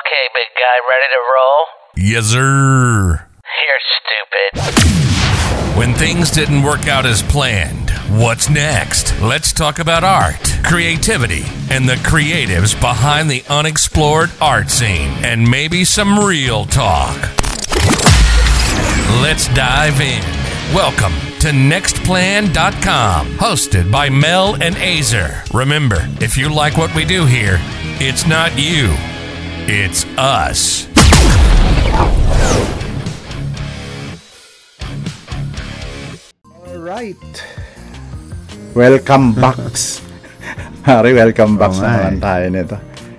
Okay, 0.00 0.24
big 0.34 0.50
guy, 0.56 0.76
ready 0.90 1.08
to 1.14 1.20
roll? 1.32 1.60
Yes, 1.96 2.26
sir. 2.26 3.26
You're 3.64 3.84
stupid. 3.96 4.50
When 5.78 5.94
things 5.94 6.30
didn't 6.30 6.62
work 6.62 6.86
out 6.86 7.06
as 7.06 7.22
planned, 7.22 7.90
what's 8.20 8.50
next? 8.50 9.18
Let's 9.20 9.52
talk 9.52 9.78
about 9.78 10.04
art, 10.04 10.58
creativity, 10.64 11.44
and 11.70 11.88
the 11.88 11.94
creatives 11.96 12.78
behind 12.80 13.30
the 13.30 13.42
unexplored 13.48 14.30
art 14.40 14.70
scene, 14.70 15.10
and 15.24 15.48
maybe 15.48 15.84
some 15.84 16.18
real 16.18 16.66
talk. 16.66 17.16
Let's 19.22 19.48
dive 19.54 20.00
in. 20.00 20.22
Welcome 20.74 21.12
to 21.40 21.48
NextPlan.com, 21.52 23.26
hosted 23.38 23.90
by 23.90 24.10
Mel 24.10 24.60
and 24.60 24.74
Azer. 24.76 25.50
Remember, 25.54 26.06
if 26.20 26.36
you 26.36 26.48
like 26.52 26.76
what 26.76 26.94
we 26.94 27.04
do 27.04 27.24
here, 27.24 27.58
it's 27.98 28.26
not 28.26 28.58
you, 28.58 28.94
it's 29.66 30.06
us. 30.14 30.86
Alright. 36.46 37.18
Welcome 38.78 39.34
back. 39.34 39.58
Harry, 40.86 41.18
welcome 41.18 41.58
back 41.58 41.74
Oo 41.74 41.82
sa 41.82 41.98
naman 41.98 42.14
eh. 42.14 42.22
tayo 42.22 42.46
nito. 42.46 42.76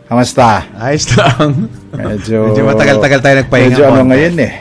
Kamusta? 0.07 0.63
Ayos 0.79 1.11
lang. 1.19 1.67
Medyo, 1.91 2.55
Medyo 2.55 2.63
matagal-tagal 2.63 3.19
tayo 3.19 3.35
nagpahinga 3.43 3.67
Medyo 3.75 3.83
ano 3.91 4.02
ngayon 4.07 4.35
eh. 4.39 4.53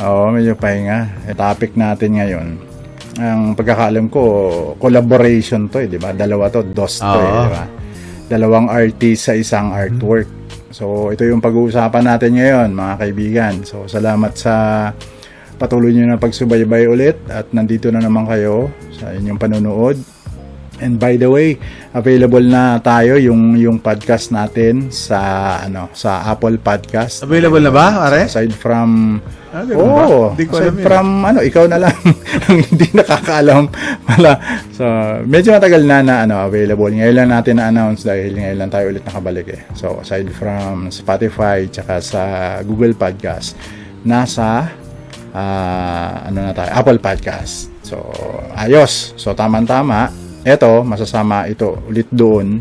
Oo, 0.00 0.32
medyo 0.32 0.56
pahinga. 0.56 1.28
E, 1.28 1.36
topic 1.36 1.76
natin 1.76 2.16
ngayon. 2.16 2.46
Ang 3.20 3.52
pagkakaalam 3.52 4.08
ko, 4.08 4.22
collaboration 4.80 5.68
to 5.68 5.84
eh, 5.84 5.92
di 5.92 6.00
ba? 6.00 6.16
Dalawa 6.16 6.48
to, 6.48 6.64
dos 6.64 7.04
to 7.04 7.20
eh, 7.20 7.32
di 7.36 7.50
ba? 7.52 7.64
Dalawang 8.32 8.72
artist 8.72 9.28
sa 9.28 9.36
isang 9.36 9.76
artwork. 9.76 10.43
So, 10.74 11.14
ito 11.14 11.22
yung 11.22 11.38
pag-uusapan 11.38 12.02
natin 12.02 12.34
ngayon, 12.34 12.74
mga 12.74 12.94
kaibigan. 12.98 13.54
So, 13.62 13.86
salamat 13.86 14.34
sa 14.34 14.54
patuloy 15.54 15.94
nyo 15.94 16.10
na 16.10 16.18
pagsubaybay 16.18 16.90
ulit 16.90 17.14
at 17.30 17.46
nandito 17.54 17.94
na 17.94 18.02
naman 18.02 18.26
kayo 18.26 18.74
sa 18.90 19.14
inyong 19.14 19.38
panunood. 19.38 19.94
And 20.82 20.98
by 20.98 21.14
the 21.14 21.30
way, 21.30 21.58
available 21.92 22.42
na 22.42 22.78
tayo 22.78 23.14
yung 23.14 23.54
yung 23.54 23.78
podcast 23.78 24.30
natin 24.30 24.90
sa 24.90 25.20
ano 25.62 25.90
sa 25.94 26.26
Apple 26.26 26.58
Podcast. 26.58 27.22
Available 27.22 27.62
na 27.62 27.70
ba, 27.70 28.10
are? 28.10 28.26
Aside 28.26 28.50
from 28.50 29.20
Ah, 29.54 29.62
ganun 29.62 29.86
ba? 29.86 30.34
Hindi 30.34 30.50
ko 30.50 30.58
aside 30.58 30.66
alam 30.66 30.74
yun. 30.74 30.82
from 30.82 31.06
ano, 31.22 31.38
ikaw 31.38 31.64
na 31.70 31.78
lang 31.78 31.94
ang 32.50 32.58
hindi 32.58 32.90
nakakaalam 32.90 33.70
pala. 34.02 34.32
So, 34.74 34.82
medyo 35.22 35.54
matagal 35.54 35.86
na 35.86 36.02
na 36.02 36.14
ano, 36.26 36.42
available. 36.42 36.90
Ngayon 36.90 37.14
lang 37.14 37.30
natin 37.30 37.62
na-announce 37.62 38.02
dahil 38.02 38.34
ngayon 38.34 38.58
lang 38.58 38.70
tayo 38.74 38.90
ulit 38.90 39.06
nakabalik 39.06 39.46
eh. 39.54 39.62
So, 39.78 40.02
aside 40.02 40.26
from 40.34 40.90
Spotify 40.90 41.70
tsaka 41.70 42.02
sa 42.02 42.22
Google 42.66 42.98
Podcast, 42.98 43.54
nasa 44.02 44.74
ah, 45.30 46.26
ano 46.26 46.50
na 46.50 46.52
tayo, 46.54 46.74
Apple 46.74 46.98
Podcast. 46.98 47.70
So, 47.86 48.10
ayos. 48.58 49.14
So, 49.14 49.38
tamang-tama. 49.38 50.23
Ito, 50.44 50.84
masasama 50.84 51.48
ito 51.48 51.80
ulit 51.88 52.06
doon. 52.12 52.60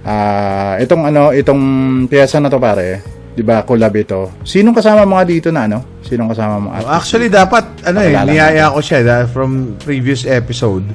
Ah, 0.00 0.78
itong 0.80 1.04
ano, 1.04 1.34
itong 1.34 1.62
piyesa 2.06 2.38
na 2.38 2.48
to 2.48 2.56
pare, 2.56 3.02
'di 3.34 3.42
ba? 3.42 3.66
Collab 3.66 3.92
ito. 3.98 4.30
Sinong 4.46 4.72
kasama 4.72 5.02
mga 5.04 5.24
dito 5.26 5.48
na 5.50 5.66
ano? 5.66 6.00
Sinong 6.06 6.30
kasama 6.30 6.54
mo? 6.56 6.68
Actually, 6.72 7.28
dapat, 7.28 7.66
ano 7.84 7.98
eh, 8.00 8.14
niyaya 8.14 8.72
ko 8.72 8.80
siya 8.80 9.02
dahil 9.02 9.26
from 9.28 9.74
previous 9.82 10.24
episode. 10.24 10.86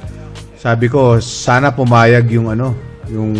Sabi 0.56 0.90
ko, 0.90 1.20
sana 1.20 1.70
pumayag 1.70 2.26
yung 2.32 2.50
ano, 2.50 2.74
yung 3.06 3.30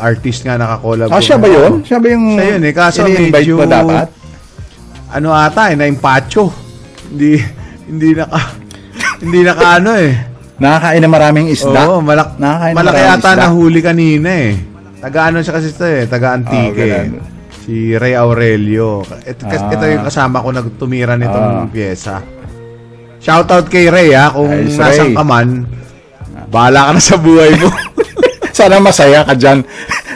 artist 0.00 0.46
nga 0.46 0.56
nakakollab. 0.56 1.12
Ah, 1.12 1.20
ko. 1.20 1.26
siya 1.26 1.36
ba 1.36 1.48
'yun? 1.50 1.72
Siya 1.84 1.98
ba 2.00 2.06
yung 2.08 2.26
Siya 2.32 2.46
yun 2.56 2.62
eh, 2.64 2.72
kaso 2.72 2.98
medyo- 3.04 3.58
mo 3.60 3.66
dapat? 3.68 4.08
Ano 5.12 5.28
ata 5.36 5.68
eh, 5.68 5.76
na-impacho. 5.76 6.48
Hindi, 7.12 7.36
hindi 7.84 8.16
naka, 8.16 8.40
hindi 9.26 9.40
naka 9.44 9.66
ano 9.76 9.92
eh. 10.00 10.31
Nakakain 10.62 11.00
na 11.02 11.08
maraming 11.08 11.46
isda. 11.48 11.80
Oo, 11.84 11.98
malak 11.98 12.38
Nakakain 12.38 12.70
na 12.70 12.78
malaki 12.78 12.94
maraming 12.94 13.18
yata 13.18 13.28
isda. 13.28 13.42
nahuli 13.42 13.80
kanina 13.82 14.30
eh. 14.30 14.52
Taga-ano 14.96 15.36
siya 15.42 15.52
kasi 15.52 15.68
ito 15.68 15.82
eh, 15.82 16.06
taga-antique 16.06 16.78
Ah, 16.78 16.86
eh. 16.86 16.90
ganun. 17.02 17.22
Si 17.58 17.74
Ray 17.92 18.14
Aurelio. 18.14 19.02
Ito, 19.02 19.42
Ah. 19.44 19.70
ito 19.70 19.84
yung 19.84 20.04
kasama 20.04 20.38
ko 20.38 20.48
nagtumira 20.50 21.14
Ah. 21.14 21.18
nitong 21.18 21.50
pyesa. 21.68 22.22
Shoutout 23.18 23.66
kay 23.66 23.86
Ray 23.86 24.10
ha, 24.12 24.30
kung 24.30 24.46
Ayos, 24.48 24.74
nasan 24.76 25.10
Ray. 25.10 25.14
ka 25.14 25.22
man. 25.22 25.48
Bahala 26.46 26.80
ka 26.86 26.90
na 26.92 27.00
sa 27.00 27.16
buhay 27.16 27.54
mo. 27.54 27.70
Sana 28.52 28.78
masaya 28.78 29.22
ka 29.22 29.32
diyan. 29.32 29.58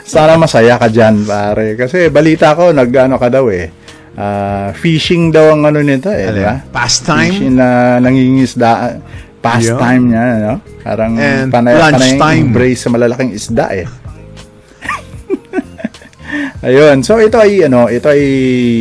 Sana 0.02 0.34
masaya 0.36 0.76
ka 0.76 0.86
diyan, 0.86 1.24
pare. 1.24 1.74
Kasi 1.74 2.06
balita 2.06 2.52
ko 2.52 2.70
nag-ano 2.70 3.16
ka 3.16 3.26
daw 3.26 3.46
eh. 3.48 3.66
Ah, 4.12 4.70
fishing 4.72 5.28
daw 5.28 5.50
ang 5.50 5.66
ano 5.66 5.78
nito 5.78 6.08
eh, 6.08 6.24
Alin? 6.24 6.34
di 6.34 6.40
ba? 6.40 6.54
Pastime? 6.72 7.30
Fishing 7.32 7.52
na 7.52 7.68
nangingisda 7.98 8.96
pastime 9.46 10.04
niya, 10.10 10.24
no? 10.42 10.54
Parang 10.82 11.12
And 11.14 11.50
panay, 11.50 11.74
panay 11.78 12.38
embrace 12.38 12.82
sa 12.82 12.90
malalaking 12.90 13.32
isda 13.32 13.66
eh. 13.72 13.86
Ayun, 16.66 17.06
so 17.06 17.22
ito 17.22 17.38
ay 17.38 17.64
ano, 17.64 17.86
ito 17.86 18.10
ay 18.10 18.22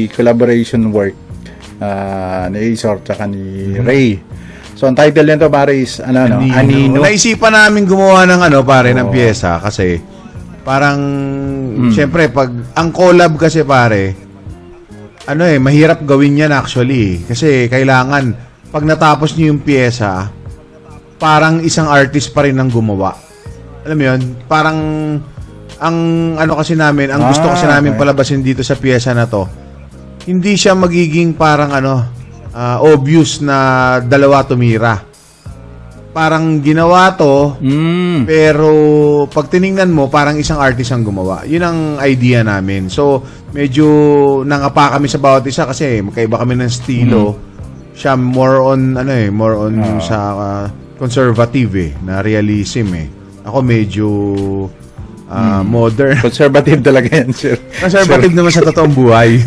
collaboration 0.09 0.89
work 0.89 1.13
ah, 1.77 2.49
ni 2.49 2.73
Azor 2.73 3.05
at 3.05 3.21
ni 3.29 3.77
Ray. 3.77 4.17
So 4.75 4.91
ang 4.91 4.97
title 4.97 5.23
nito 5.23 5.47
pare 5.47 5.79
is 5.79 6.03
ano 6.03 6.27
no, 6.27 6.43
Anino. 6.43 6.99
Naisipan 6.99 7.55
namin 7.55 7.87
gumawa 7.87 8.27
ng 8.27 8.41
ano 8.43 8.59
pare 8.67 8.91
ng 8.91 9.07
Oo. 9.07 9.13
pyesa 9.13 9.55
kasi 9.63 9.95
parang 10.67 10.99
Hmm. 11.75 11.91
syempre 11.91 12.31
pag 12.31 12.51
ang 12.73 12.89
collab 12.91 13.35
kasi 13.35 13.63
pare 13.63 14.15
ano 15.27 15.43
eh 15.43 15.59
mahirap 15.59 16.07
gawin 16.07 16.39
yan 16.39 16.55
actually 16.55 17.19
kasi 17.23 17.67
kailangan 17.67 18.31
pag 18.71 18.83
natapos 18.87 19.35
niyo 19.35 19.51
yung 19.51 19.59
pyesa 19.59 20.31
parang 21.25 21.65
isang 21.65 21.89
artist 21.89 22.29
pa 22.29 22.45
rin 22.45 22.53
ang 22.53 22.69
gumawa. 22.69 23.17
Alam 23.81 23.97
mo 23.97 24.03
yun? 24.13 24.21
Parang 24.45 24.77
ang 25.81 25.97
ano 26.37 26.53
kasi 26.53 26.77
namin, 26.77 27.09
ang 27.09 27.25
gusto 27.25 27.49
kasi 27.49 27.65
Ah, 27.65 27.81
namin 27.81 27.97
okay. 27.97 28.01
palabasin 28.05 28.45
dito 28.45 28.61
sa 28.61 28.77
pyesa 28.77 29.17
na 29.17 29.25
to. 29.25 29.49
Hindi 30.29 30.53
siya 30.53 30.77
magiging 30.77 31.33
parang 31.33 31.73
ano 31.73 32.05
ah, 32.53 32.77
obvious 32.77 33.41
na 33.41 33.57
dalawa 34.05 34.45
tumira. 34.45 35.01
Parang 36.13 36.61
ginawa 36.61 37.11
to 37.11 37.57
Mm. 37.59 38.23
pero 38.23 38.69
pag 39.27 39.49
tiningnan 39.49 39.89
mo, 39.91 40.07
parang 40.07 40.37
isang 40.37 40.61
artist 40.61 40.93
ang 40.93 41.03
gumawa. 41.03 41.41
Yun 41.43 41.63
ang 41.65 41.79
idea 42.05 42.45
namin. 42.45 42.87
So, 42.87 43.19
medyo 43.49 43.89
nangapa 44.45 44.95
kami 44.95 45.09
sa 45.09 45.17
bawat 45.17 45.43
isa 45.43 45.65
kasi 45.65 46.05
magkaiba 46.05 46.37
kami 46.37 46.53
ng 46.55 46.69
estilo. 46.69 47.35
Siya 47.97 48.13
more 48.13 48.61
on, 48.61 48.93
ano 48.93 49.11
eh, 49.11 49.27
more 49.27 49.57
on 49.57 49.73
Oo. 49.75 49.99
sa 49.99 50.17
ah, 50.31 50.65
conservative 50.95 51.71
eh, 51.75 51.91
na 52.01 52.19
realism 52.19 52.87
eh. 52.95 53.07
Ako 53.45 53.61
medyo 53.61 54.07
ah, 55.27 55.61
modern. 55.61 56.17
Conservative 56.25 56.81
talaga 56.81 57.09
yan, 57.11 57.29
sir. 57.31 57.55
Conservative 57.77 58.33
naman 58.33 58.51
sa 58.51 58.63
totoong 58.63 58.93
buhay. 58.93 59.31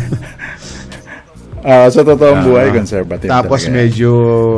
Ah, 1.59 1.91
sa 1.91 2.07
totoong 2.07 2.39
Ah, 2.39 2.45
buhay, 2.47 2.67
conservative 2.71 3.27
Tapos 3.27 3.67
talaga 3.67 3.75
medyo 3.75 4.11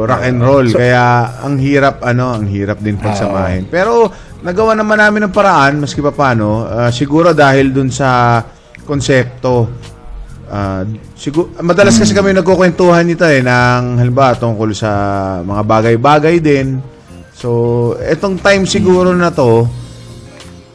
rock 0.06 0.22
and 0.22 0.38
roll. 0.38 0.68
kaya 0.70 1.04
ang 1.42 1.58
hirap, 1.58 1.98
ano, 2.06 2.30
ang 2.30 2.46
hirap 2.46 2.78
din 2.78 2.94
pagsamahin. 2.94 3.66
Pero 3.66 4.06
nagawa 4.46 4.78
naman 4.78 5.02
namin 5.02 5.26
ng 5.26 5.34
paraan, 5.34 5.82
maski 5.82 5.98
pa 5.98 6.14
paano. 6.14 6.62
ah, 6.62 6.94
siguro 6.94 7.34
dahil 7.34 7.74
dun 7.74 7.90
sa 7.90 8.46
konsepto. 8.86 9.82
Ah, 10.52 10.84
siguro, 11.16 11.48
madalas 11.64 11.96
kasi 11.96 12.12
kami 12.12 12.36
nagkukwentuhan 12.36 13.08
nito 13.08 13.24
eh, 13.24 13.40
ng 13.40 13.98
halimbawa 13.98 14.36
tungkol 14.36 14.76
sa 14.76 14.92
mga 15.42 15.64
bagay-bagay 15.64 16.44
din. 16.44 16.84
So, 17.32 17.96
etong 17.98 18.38
time 18.38 18.68
siguro 18.68 19.16
na 19.16 19.32
to, 19.32 19.66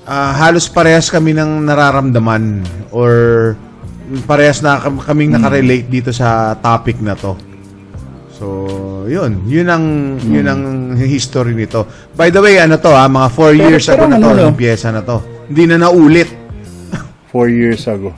ah, 0.09 0.33
halos 0.35 0.67
parehas 0.67 1.13
kami 1.13 1.37
ng 1.37 1.63
nararamdaman 1.69 2.65
or 2.91 3.13
parehas 4.25 4.65
na 4.65 4.81
kam- 4.81 5.03
kaming 5.03 5.35
nakarelate 5.37 5.87
dito 5.87 6.11
sa 6.11 6.57
topic 6.57 6.99
na 7.05 7.13
to. 7.15 7.37
So, 8.37 8.47
yun. 9.09 9.49
Yun 9.49 9.69
ang, 9.71 9.85
yun 10.21 10.47
ang 10.47 10.63
history 10.99 11.57
nito. 11.57 11.89
By 12.13 12.29
the 12.29 12.43
way, 12.45 12.61
ano 12.61 12.77
to 12.77 12.93
ha, 12.93 13.09
mga 13.09 13.29
4 13.33 13.55
Pero- 13.55 13.71
years 13.71 13.87
ago 13.89 14.05
na 14.05 14.21
to, 14.21 14.29
ano, 14.29 14.37
no? 14.37 14.47
yung 14.53 14.59
pyesa 14.59 14.93
na 14.93 15.01
to. 15.01 15.25
Hindi 15.49 15.63
na 15.71 15.77
naulit. 15.81 16.29
Four 17.33 17.49
years 17.49 17.85
ago. 17.87 18.13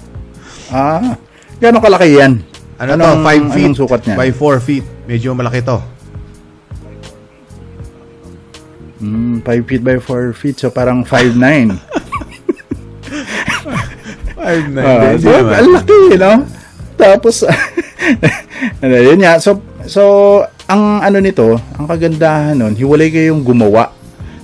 Ah, 0.68 1.16
gano'ng 1.58 1.82
kalaki 1.82 2.08
yan? 2.16 2.32
Ano 2.78 2.94
Anong- 2.94 3.22
to, 3.22 3.26
5 3.26 3.54
feet 3.54 3.66
anong 3.66 3.78
sukat 3.78 4.00
niya? 4.06 4.16
by 4.16 4.30
4 4.30 4.58
feet. 4.62 4.86
Medyo 5.04 5.34
malaki 5.34 5.60
to. 5.62 5.78
Mm, 8.98 9.42
5 9.42 9.62
feet 9.64 9.82
by 9.82 9.98
4 9.98 10.34
feet, 10.34 10.56
so 10.58 10.70
parang 10.70 11.06
5'9". 11.06 11.78
5 14.38 14.74
na. 14.74 14.80
Ah, 14.82 15.10
hindi 15.14 15.22
so, 15.22 15.34
ang 15.34 15.70
laki, 15.74 15.98
no? 16.16 16.32
Tapos, 16.94 17.36
ano, 18.82 18.94
yun 18.94 19.18
nga. 19.18 19.38
So, 19.38 19.62
so, 19.86 20.02
ang 20.66 21.02
ano 21.02 21.18
nito, 21.18 21.58
ang 21.78 21.86
kagandahan 21.86 22.58
nun, 22.58 22.74
hiwalay 22.74 23.10
kayong 23.10 23.42
gumawa 23.42 23.94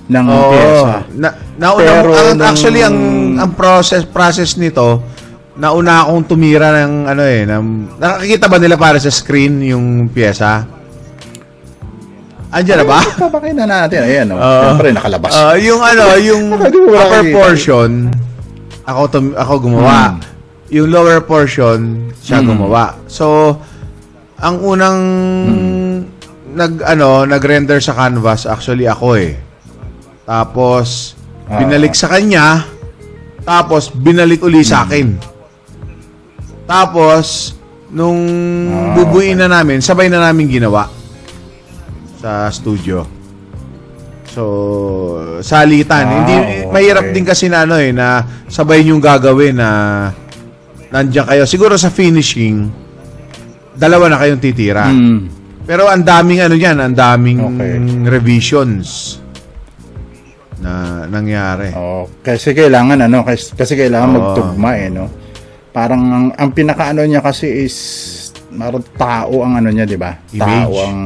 ng 0.07 0.27
Oo. 0.29 0.51
pyesa. 0.51 0.95
Na, 1.15 1.29
nauna, 1.59 1.83
Pero 1.83 2.11
ang, 2.15 2.39
actually, 2.43 2.83
ang, 2.83 2.97
ang 3.39 3.51
process, 3.55 4.07
process 4.07 4.55
nito, 4.55 5.03
nauna 5.55 6.03
akong 6.03 6.25
tumira 6.25 6.83
ng 6.83 7.07
ano 7.07 7.23
eh, 7.23 7.43
ng, 7.45 7.65
nakakikita 7.97 8.47
ba 8.47 8.59
nila 8.59 8.75
para 8.75 8.99
sa 8.99 9.09
screen 9.09 9.63
yung 9.63 9.87
pyesa? 10.09 10.67
Andiyan 12.51 12.79
na 12.81 12.87
ba? 12.87 13.01
Papakita 13.03 13.65
natin. 13.65 13.99
Ayan, 14.01 14.27
oh. 14.31 14.39
Siyempre, 14.39 14.95
nakalabas. 14.95 15.31
Ah, 15.33 15.59
yung 15.59 15.83
ano, 15.83 16.05
yung 16.17 16.45
upper 17.03 17.25
portion, 17.29 18.15
ako 18.85 19.03
tum- 19.11 19.35
ako 19.35 19.53
gumawa. 19.61 20.15
Hmm. 20.15 20.23
Yung 20.71 20.87
lower 20.89 21.19
portion, 21.21 21.79
siya 22.17 22.39
Hmm. 22.39 22.49
gumawa. 22.49 22.95
So, 23.07 23.59
ang 24.37 24.63
unang 24.63 24.99
Hmm. 25.45 25.99
nag 26.55 26.79
ano, 26.85 27.27
nag-render 27.27 27.83
sa 27.83 27.91
canvas 27.93 28.47
actually 28.47 28.87
ako 28.87 29.19
eh. 29.19 29.35
Tapos 30.23 31.19
Ah. 31.45 31.59
binalik 31.59 31.93
sa 31.93 32.07
kanya, 32.09 32.71
tapos 33.43 33.91
binalik 33.91 34.39
uli 34.41 34.63
Hmm. 34.63 34.71
sa 34.71 34.87
akin. 34.87 35.34
Tapos 36.65 37.53
nung 37.89 38.21
Ah, 38.73 38.97
bubuin 38.97 39.37
na 39.37 39.47
namin, 39.47 39.79
sabay 39.79 40.09
na 40.09 40.19
namin 40.21 40.49
ginawa 40.49 40.89
sa 42.19 42.49
studio. 42.49 43.05
So, 44.27 44.43
salitan. 45.41 46.05
Ah, 46.05 46.15
Hindi 46.19 46.35
okay. 46.35 46.61
mahirap 46.67 47.07
din 47.13 47.23
kasi 47.23 47.47
na 47.47 47.63
ano 47.63 47.79
eh 47.79 47.95
na 47.95 48.19
sabay 48.49 48.83
yung 48.83 48.99
gagawin 48.99 49.55
na 49.55 49.69
nandiyan 50.91 51.23
kayo. 51.25 51.43
Siguro 51.45 51.77
sa 51.77 51.87
finishing 51.87 52.67
dalawa 53.75 54.09
na 54.09 54.19
kayong 54.19 54.43
titira. 54.43 54.89
Hmm. 54.89 55.31
Pero 55.63 55.87
ang 55.87 56.03
daming 56.03 56.43
ano 56.43 56.55
diyan, 56.55 56.77
ang 56.77 56.95
daming 56.95 57.39
Okay. 57.47 57.73
revisions 58.05 59.19
na 60.59 61.05
nangyari. 61.07 61.71
Oh, 61.73 62.09
kasi 62.21 62.53
kailangan 62.53 63.01
ano, 63.01 63.23
kasi, 63.23 63.53
kasi 63.53 63.73
kailangan 63.75 64.09
Oo. 64.11 64.17
magtugma 64.19 64.71
eh, 64.75 64.89
no. 64.89 65.07
Parang 65.75 66.03
ang, 66.07 66.27
ang 66.33 66.51
pinakaano 66.55 67.03
niya 67.03 67.19
kasi 67.19 67.67
is 67.67 67.77
parang 68.49 68.87
tao 68.95 69.43
ang 69.43 69.59
ano 69.59 69.75
niya, 69.75 69.83
'di 69.83 69.99
ba? 69.99 70.15
Tao 70.31 70.71
ang 70.79 71.01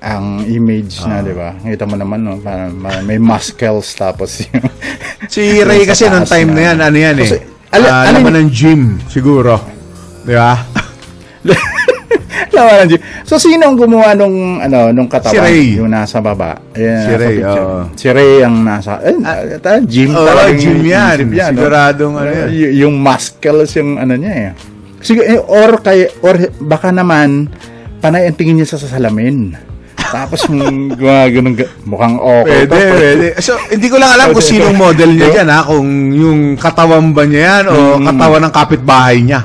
ang 0.00 0.26
image 0.48 1.04
na, 1.04 1.20
'di 1.20 1.36
ba? 1.36 1.52
Kita 1.60 1.84
mo 1.84 2.00
naman 2.00 2.24
no, 2.24 2.40
parang, 2.40 2.72
parang 2.80 3.04
may 3.04 3.20
muscles 3.20 3.92
tapos 3.92 4.48
yung 4.48 4.64
Si 5.28 5.60
Ray 5.60 5.84
kasi 5.84 6.08
nung 6.08 6.24
time 6.24 6.56
na 6.56 6.72
yan, 6.72 6.78
ano 6.80 6.96
yan 6.96 7.16
eh. 7.20 7.28
Kasi, 7.28 7.36
alin- 7.68 7.92
Ah, 7.92 8.08
alin- 8.08 8.24
laman 8.24 8.34
ng 8.40 8.50
gym, 8.50 8.82
siguro. 9.04 9.60
Di 10.24 10.32
ba? 10.32 10.56
Ng 12.60 12.88
gym. 12.88 13.00
So 13.22 13.34
sino 13.36 13.62
ang 13.64 13.74
gumawa 13.74 14.12
nung 14.12 14.36
ano 14.58 14.90
nung 14.90 15.06
katawan 15.06 15.30
Si 15.30 15.38
Ray. 15.38 15.76
yung 15.76 15.88
nasa 15.88 16.18
baba? 16.18 16.58
Ayan, 16.72 16.98
Si 16.98 17.08
nasa 17.08 17.16
Ray, 17.16 17.36
picture. 17.36 17.62
oo. 17.62 17.80
Si 17.92 18.06
Ray 18.08 18.32
ang 18.40 18.56
nasa 18.60 18.92
eh, 19.00 19.14
ta- 19.58 19.80
gym 19.80 20.10
Oo, 20.10 20.26
gym 20.52 20.80
yan. 20.82 21.16
Siguradong 21.48 22.14
ano 22.16 22.30
yan. 22.30 22.48
Y- 22.48 22.74
yung 22.80 22.94
muscles 22.96 23.70
yung 23.74 23.96
ano 23.96 24.14
niya 24.14 24.32
eh. 24.34 24.50
Sige, 24.98 25.22
eh, 25.22 25.38
or 25.38 25.78
kay 25.78 26.10
or 26.20 26.34
baka 26.58 26.90
naman 26.90 27.46
panay 27.98 28.26
ang 28.26 28.34
tingin 28.34 28.58
niya 28.58 28.66
sa 28.68 28.80
salamin. 28.80 29.54
Tapos 29.94 30.46
yung 30.46 30.88
gumagano 30.98 31.52
mukhang 31.84 32.16
okay. 32.16 32.64
Pwede, 32.64 32.78
pwede. 32.96 33.26
So, 33.38 33.54
hindi 33.68 33.86
ko 33.86 33.96
lang 33.96 34.08
alam 34.10 34.32
kung 34.32 34.40
sinong 34.40 34.72
model 34.72 35.10
niya 35.12 35.28
dyan, 35.34 35.48
ha? 35.48 35.60
Kung 35.60 35.84
yung 36.10 36.40
katawan 36.54 37.12
ba 37.12 37.22
niya 37.22 37.42
yan 37.60 37.64
o 37.68 37.74
Mm. 37.94 38.06
katawan 38.06 38.40
ng 38.40 38.54
kapitbahay 38.54 39.16
niya. 39.20 39.40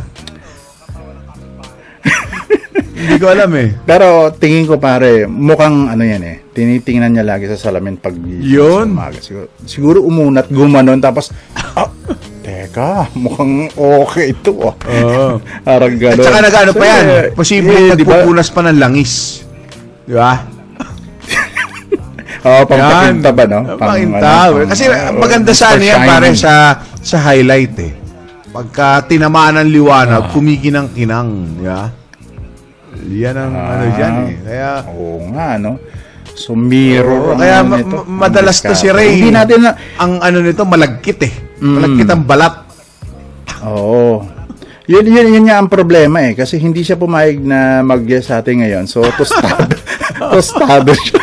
Hindi 3.03 3.15
ko 3.17 3.27
alam 3.27 3.51
eh. 3.53 3.75
Pero 3.83 4.07
tingin 4.31 4.63
ko 4.63 4.79
pare, 4.79 5.25
mukhang 5.25 5.87
ano 5.87 6.01
yan 6.01 6.23
eh. 6.23 6.37
Tinitingnan 6.49 7.11
niya 7.11 7.25
lagi 7.25 7.45
sa 7.45 7.59
salamin 7.59 7.95
pag 7.95 8.15
Yun. 8.15 8.87
sa 8.87 8.95
umaga. 8.95 9.19
Siguro, 9.19 9.45
siguro 9.65 9.97
umunat, 10.01 10.47
gumanon, 10.47 10.97
tapos, 10.97 11.35
ah, 11.73 11.89
teka, 12.39 13.11
mukhang 13.13 13.67
okay 13.73 14.31
ito. 14.31 14.53
Oh. 14.53 14.71
Oo. 14.71 15.41
Parang 15.67 15.91
At 15.91 15.99
gano'n. 15.99 16.23
saka 16.23 16.39
nag-ano 16.39 16.71
pa 16.71 16.85
yan. 16.85 17.03
Eh, 17.03 17.25
Posible 17.33 17.73
eh, 17.73 17.93
di 17.93 18.03
ba? 18.03 18.21
nagpupunas 18.21 18.47
pa 18.47 18.61
ng 18.63 18.77
langis. 18.77 19.43
Di 20.03 20.13
ba? 20.13 20.31
Oo, 22.43 22.59
oh, 22.59 22.63
pampapinta 22.67 23.31
ba, 23.31 23.43
no? 23.47 23.59
Pang- 23.79 23.95
Pakinta. 23.95 24.27
ano, 24.43 24.51
pang- 24.57 24.69
Kasi 24.69 24.83
oh, 24.85 25.15
maganda 25.15 25.51
sa 25.55 25.65
ano 25.73 25.83
yan, 25.85 25.99
pare, 26.03 26.27
sa, 26.35 26.51
sa 26.99 27.17
highlight 27.23 27.75
eh. 27.79 27.93
Pagka 28.51 29.07
tinamaan 29.07 29.57
ng 29.57 29.65
Ah. 29.65 29.73
liwanag, 29.73 30.23
kumikinang-kinang. 30.29 31.29
Di 31.55 31.65
ba? 31.65 31.87
Yan 33.11 33.35
ang 33.35 33.53
ano 33.53 33.85
dyan 33.93 34.13
eh. 34.23 34.35
Kaya, 34.43 34.69
Oo 34.87 35.27
nga, 35.35 35.59
no? 35.59 35.79
So, 36.33 36.57
mirror. 36.57 37.13
Oo, 37.13 37.31
ang 37.35 37.39
kaya 37.39 37.57
ma- 37.61 37.77
nito. 37.77 37.97
ma- 38.07 38.27
madalas 38.27 38.57
to 38.63 38.73
si 38.73 38.89
Ray. 38.89 39.19
Hindi 39.21 39.31
natin 39.35 39.59
na... 39.61 39.75
ang 39.99 40.17
ano 40.23 40.37
nito, 40.41 40.63
malagkit 40.65 41.19
eh. 41.21 41.33
Mm. 41.61 41.73
Malagkit 41.77 42.07
ang 42.09 42.23
balat. 42.25 42.55
Oo. 43.67 44.25
Yun, 44.83 45.05
yun, 45.07 45.27
yun 45.31 45.45
nga 45.47 45.63
ang 45.63 45.69
problema 45.71 46.19
eh. 46.25 46.35
Kasi 46.35 46.59
hindi 46.59 46.83
siya 46.83 46.99
pumayag 46.99 47.39
na 47.39 47.79
mag-guest 47.85 48.33
sa 48.33 48.43
atin 48.43 48.65
ngayon. 48.65 48.83
So, 48.89 49.05
tostado. 49.15 49.71
tostado 50.33 50.91
siya. 50.91 51.21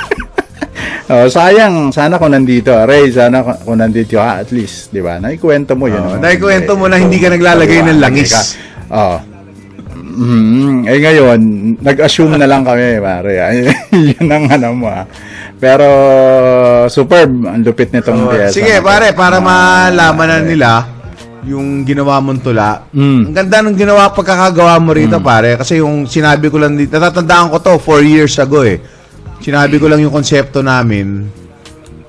oh, 1.12 1.26
sayang. 1.28 1.92
Sana 1.92 2.16
kung 2.16 2.32
nandito. 2.32 2.72
Ray, 2.72 3.12
sana 3.12 3.42
kung 3.42 3.82
nandito 3.82 4.16
ka 4.16 4.40
at 4.40 4.48
least. 4.54 4.94
Di 4.94 5.04
ba? 5.04 5.20
Naikwento 5.20 5.76
mo 5.76 5.90
yun. 5.90 6.00
Oh. 6.00 6.16
naikwento 6.16 6.72
mo 6.78 6.88
na 6.88 6.96
hindi 6.96 7.20
ka 7.20 7.28
naglalagay 7.34 7.84
ng 7.84 8.00
langis. 8.00 8.56
Oo. 8.88 9.29
Mm, 10.10 10.90
eh 10.90 10.98
ngayon, 10.98 11.40
nag-assume 11.78 12.34
na 12.34 12.50
lang 12.50 12.66
kami, 12.66 12.98
pare. 12.98 13.32
Yun 14.10 14.26
ang 14.26 14.44
ano 14.50 14.68
mo 14.74 14.86
ah. 14.90 15.06
Pero, 15.60 15.86
superb. 16.90 17.46
Ang 17.46 17.62
lupit 17.62 17.94
nitong 17.94 18.26
pyesa 18.26 18.56
sige, 18.58 18.82
pare, 18.82 19.14
para 19.14 19.38
Ah, 19.38 19.44
malaman 19.44 20.26
na 20.28 20.38
nila 20.42 20.70
yung 21.46 21.88
ginawa 21.88 22.20
mong 22.20 22.40
tula. 22.44 22.84
Mm. 22.92 23.32
Ang 23.32 23.34
ganda 23.36 23.56
ng 23.64 23.76
ginawa 23.78 24.12
pagkakagawa 24.12 24.76
mo 24.82 24.92
rito, 24.92 25.16
pare. 25.22 25.56
Kasi 25.56 25.80
yung 25.80 26.04
sinabi 26.04 26.52
ko 26.52 26.60
lang 26.60 26.76
dito, 26.76 26.98
natatandaan 27.00 27.48
ko 27.54 27.56
to 27.62 27.74
four 27.80 28.04
years 28.04 28.36
ago 28.36 28.66
eh. 28.66 28.80
Sinabi 29.40 29.80
ko 29.80 29.88
lang 29.88 30.04
yung 30.04 30.12
konsepto 30.12 30.60
namin. 30.60 31.28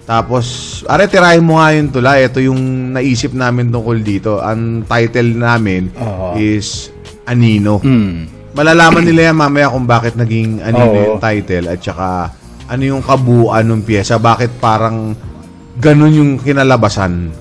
Tapos, 0.03 0.45
are, 0.92 1.07
tirahin 1.07 1.45
mo 1.45 1.56
nga 1.56 1.71
yung 1.71 1.88
tula. 1.88 2.19
Ito 2.19 2.44
yung 2.44 2.92
naisip 2.92 3.31
namin 3.31 3.71
tungkol 3.71 4.03
dito. 4.03 4.44
Ang 4.44 4.83
title 4.83 5.39
namin 5.39 5.88
Oo. 5.95 6.36
is 6.36 6.92
Anino. 7.31 7.79
Mm. 7.79 8.51
Malalaman 8.51 9.07
nila 9.07 9.31
yan 9.31 9.37
mamaya 9.39 9.71
kung 9.71 9.87
bakit 9.87 10.19
naging 10.19 10.59
Anino 10.59 10.91
Oo. 10.91 10.99
yung 11.15 11.23
title 11.23 11.71
at 11.71 11.79
saka 11.79 12.35
ano 12.67 12.83
yung 12.83 12.99
kabuuan 12.99 13.63
ng 13.63 13.81
pyesa. 13.87 14.19
Bakit 14.19 14.59
parang 14.59 15.15
ganun 15.79 16.11
yung 16.11 16.31
kinalabasan. 16.39 17.31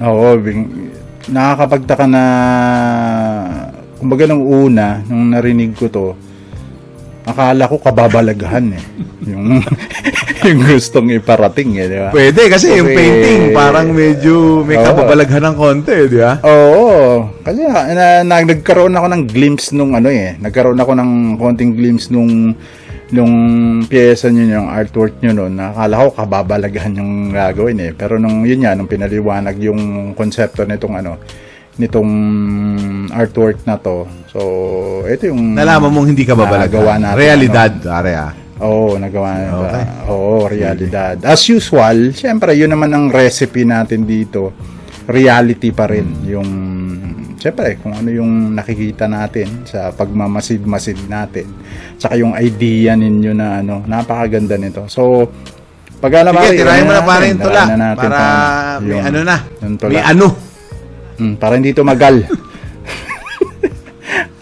Oo, 0.00 0.38
bing, 0.38 0.90
nakakapagtaka 1.28 2.06
na 2.08 2.22
kumbaga 4.00 4.24
nung 4.24 4.46
una, 4.48 5.04
nung 5.04 5.28
narinig 5.28 5.76
ko 5.76 5.86
to, 5.92 6.06
akala 7.28 7.68
ko 7.68 7.76
kababalaghan 7.76 8.80
eh. 8.80 8.82
yung, 9.28 9.60
yung 10.48 10.60
gustong 10.64 11.08
iparating 11.12 11.70
eh, 11.76 11.86
di 11.86 11.98
ba? 12.00 12.10
Pwede 12.10 12.40
kasi 12.48 12.72
yung 12.72 12.88
Kasi- 12.88 12.96
painting 12.96 13.42
parang 13.52 13.88
medyo 13.92 14.64
may 14.64 14.80
Oo. 14.80 14.84
kababalaghan 14.84 15.44
ng 15.52 15.56
konti, 15.56 15.96
di 16.08 16.18
ba? 16.18 16.40
Oo. 16.44 17.28
Kasi 17.44 17.60
na, 17.66 18.22
na, 18.24 18.36
nagkaroon 18.40 18.96
ako 18.96 19.06
ng 19.12 19.22
glimpse 19.28 19.72
nung 19.76 19.92
ano 19.92 20.08
eh. 20.08 20.36
Nagkaroon 20.40 20.80
ako 20.80 20.92
ng 20.96 21.10
konting 21.36 21.72
glimpse 21.76 22.08
nung 22.08 22.56
nung 23.10 23.34
pyesa 23.90 24.30
nyo, 24.30 24.46
yung 24.46 24.68
artwork 24.70 25.18
nyo 25.18 25.34
noon, 25.34 25.58
nakakala 25.58 25.94
ko 25.98 26.08
kababalaghan 26.14 26.94
yung 26.94 27.12
gagawin 27.34 27.78
eh. 27.82 27.90
Pero 27.90 28.22
nung 28.22 28.46
yun 28.46 28.62
nga, 28.62 28.78
nung 28.78 28.86
pinaliwanag 28.86 29.58
yung 29.58 30.14
konsepto 30.14 30.62
nitong 30.62 30.94
ano, 30.94 31.18
nitong 31.74 32.10
artwork 33.10 33.66
na 33.66 33.80
to. 33.82 34.06
So, 34.30 34.38
ito 35.10 35.26
yung 35.26 35.58
Nalaman 35.58 35.90
mong 35.90 36.08
hindi 36.14 36.22
ka 36.22 36.38
babalaghan. 36.38 37.02
natin, 37.02 37.18
Realidad, 37.18 37.72
are 37.90 38.12
ah. 38.14 38.30
Oo, 38.60 38.94
nagawa 38.96 39.28
na. 39.34 39.48
Okay. 39.56 39.84
Oo, 40.06 40.44
realidad. 40.44 41.16
As 41.24 41.40
usual, 41.42 42.12
siyempre, 42.12 42.52
yun 42.52 42.68
naman 42.68 42.92
ang 42.92 43.08
recipe 43.08 43.64
natin 43.64 44.04
dito. 44.04 44.52
Reality 45.08 45.72
pa 45.72 45.88
rin. 45.88 46.06
Yung, 46.28 46.48
siyempre, 47.34 47.80
kung 47.80 47.90
ano 47.90 48.06
yung 48.06 48.52
nakikita 48.52 49.08
natin 49.08 49.64
sa 49.64 49.90
pagmamasid-masid 49.90 51.08
natin. 51.08 51.48
Tsaka 51.96 52.14
yung 52.14 52.36
idea 52.36 52.94
ninyo 52.94 53.32
na 53.32 53.58
ano, 53.58 53.82
napakaganda 53.82 54.54
nito. 54.54 54.86
So, 54.86 55.26
pag 56.00 56.12
alam 56.20 56.36
Sige, 56.44 56.60
tirahin 56.60 56.84
mo 56.84 56.92
na 56.92 57.04
para 57.04 57.24
yung 57.28 57.40
tula. 57.40 57.62
na 57.64 57.76
natin 57.76 58.08
Para 58.08 58.20
may 58.80 58.88
yung- 58.88 59.04
ano 59.04 59.18
na. 59.20 59.36
yung 59.60 59.76
tula. 59.76 59.92
May 59.92 60.04
ano. 60.04 60.26
Mm, 61.20 61.34
para 61.36 61.52
hindi 61.56 61.70
tumagal. 61.72 62.14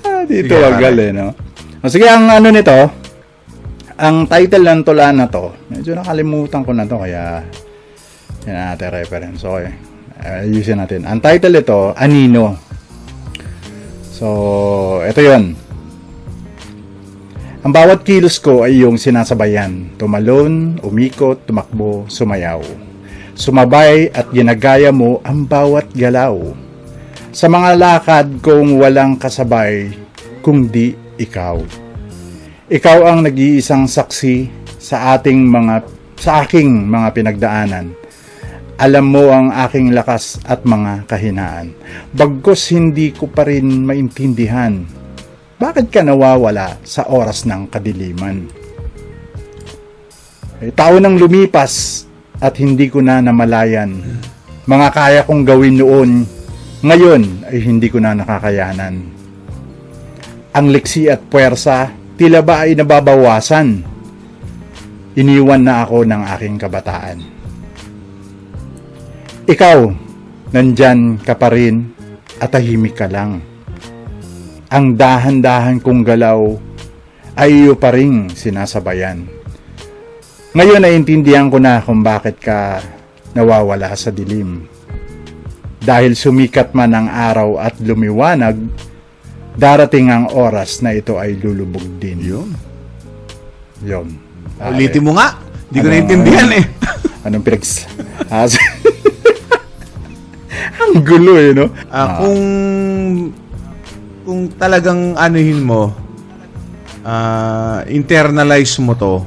ah, 0.07 0.23
di 0.23 0.43
Sige, 0.43 0.55
pare. 0.55 1.03
eh, 1.03 1.11
no? 1.11 1.35
O, 1.79 1.87
sige, 1.87 2.07
ang 2.07 2.27
ano 2.27 2.51
nito, 2.51 2.75
ang 3.99 4.31
title 4.31 4.63
ng 4.63 4.83
tula 4.87 5.11
na 5.11 5.27
to, 5.27 5.51
medyo 5.67 5.99
nakalimutan 5.99 6.63
ko 6.63 6.71
na 6.71 6.87
to, 6.87 7.03
kaya 7.03 7.43
yan 8.47 8.55
natin 8.55 8.95
reference. 8.95 9.43
Okay. 9.43 9.75
Uh, 10.19 10.47
ayusin 10.47 10.79
natin. 10.79 11.03
Ang 11.03 11.19
title 11.19 11.59
ito, 11.59 11.95
Anino. 11.99 12.55
So, 14.15 14.27
ito 15.03 15.19
yon. 15.19 15.55
Ang 17.67 17.73
bawat 17.75 18.07
kilos 18.07 18.39
ko 18.39 18.63
ay 18.63 18.87
yung 18.87 18.99
sinasabayan. 18.99 19.99
Tumalon, 19.99 20.79
umikot, 20.83 21.43
tumakbo, 21.47 22.07
sumayaw. 22.07 22.63
Sumabay 23.35 24.15
at 24.15 24.31
ginagaya 24.31 24.95
mo 24.95 25.23
ang 25.27 25.43
bawat 25.47 25.91
galaw. 25.95 26.39
Sa 27.35 27.47
mga 27.51 27.79
lakad 27.79 28.27
kong 28.43 28.79
walang 28.79 29.19
kasabay, 29.19 29.91
kung 30.43 30.67
di 30.71 30.95
ikaw. 31.19 31.88
Ikaw 32.69 33.01
ang 33.01 33.25
nag-iisang 33.25 33.89
saksi 33.89 34.45
sa 34.77 35.17
ating 35.17 35.41
mga 35.41 35.89
sa 36.21 36.45
aking 36.45 36.85
mga 36.85 37.09
pinagdaanan. 37.17 37.97
Alam 38.77 39.07
mo 39.09 39.33
ang 39.33 39.49
aking 39.49 39.97
lakas 39.97 40.37
at 40.45 40.69
mga 40.69 41.09
kahinaan. 41.09 41.73
Bagkos 42.13 42.69
hindi 42.77 43.17
ko 43.17 43.25
pa 43.33 43.49
rin 43.49 43.89
maintindihan. 43.89 44.85
Bakit 45.57 45.89
ka 45.89 46.05
nawawala 46.05 46.77
sa 46.85 47.09
oras 47.09 47.49
ng 47.49 47.73
kadiliman? 47.73 48.45
Eh, 50.61 50.69
tao 50.77 51.01
nang 51.01 51.17
lumipas 51.17 52.05
at 52.37 52.53
hindi 52.61 52.93
ko 52.93 53.01
na 53.01 53.25
namalayan. 53.25 53.97
Mga 54.69 54.89
kaya 54.93 55.21
kong 55.25 55.43
gawin 55.49 55.81
noon, 55.81 56.11
ngayon 56.85 57.49
ay 57.49 57.65
hindi 57.65 57.89
ko 57.89 57.97
na 57.97 58.13
nakakayanan. 58.13 59.09
Ang 60.53 60.67
liksi 60.69 61.09
at 61.09 61.25
puwersa, 61.33 61.98
tila 62.19 62.43
ba 62.43 62.67
ay 62.67 62.75
nababawasan? 62.75 63.87
Iniwan 65.15 65.63
na 65.63 65.87
ako 65.87 66.03
ng 66.03 66.23
aking 66.35 66.59
kabataan. 66.59 67.19
Ikaw, 69.47 69.79
nandyan 70.51 71.23
ka 71.23 71.39
pa 71.39 71.49
rin 71.55 71.95
at 72.43 72.51
tahimik 72.51 72.99
ka 72.99 73.07
lang. 73.07 73.39
Ang 74.69 74.99
dahan-dahan 74.99 75.79
kong 75.81 76.03
galaw 76.05 76.59
ay 77.39 77.65
iyo 77.65 77.79
pa 77.79 77.95
rin 77.95 78.29
sinasabayan. 78.35 79.25
Ngayon 80.59 80.83
naiintindihan 80.83 81.47
ko 81.49 81.63
na 81.63 81.79
kung 81.81 82.03
bakit 82.03 82.43
ka 82.43 82.83
nawawala 83.33 83.95
sa 83.95 84.11
dilim. 84.11 84.67
Dahil 85.79 86.19
sumikat 86.19 86.75
man 86.75 86.93
ang 86.93 87.09
araw 87.09 87.63
at 87.63 87.79
lumiwanag, 87.79 88.59
darating 89.59 90.07
ang 90.09 90.31
oras 90.31 90.79
na 90.81 90.95
ito 90.95 91.19
ay 91.19 91.35
lulubog 91.35 91.83
din. 91.99 92.23
Yun. 92.23 92.49
Yun. 93.83 94.07
Ulitin 94.57 95.03
mo 95.03 95.19
nga. 95.19 95.35
Hindi 95.69 95.79
ko 95.79 95.87
Ano? 95.87 95.93
naintindihan 95.93 96.51
eh. 96.55 96.65
Anong 97.27 97.43
pinags... 97.43 97.85
Ah, 98.31 98.47
ang 100.79 101.03
gulo 101.03 101.35
eh, 101.37 101.51
no? 101.53 101.69
Ah, 101.91 102.23
kung 102.23 102.41
kung 104.23 104.41
talagang 104.55 105.17
anuhin 105.17 105.65
mo, 105.65 105.91
ah, 107.03 107.83
internalize 107.89 108.79
mo 108.79 108.95
to, 108.95 109.25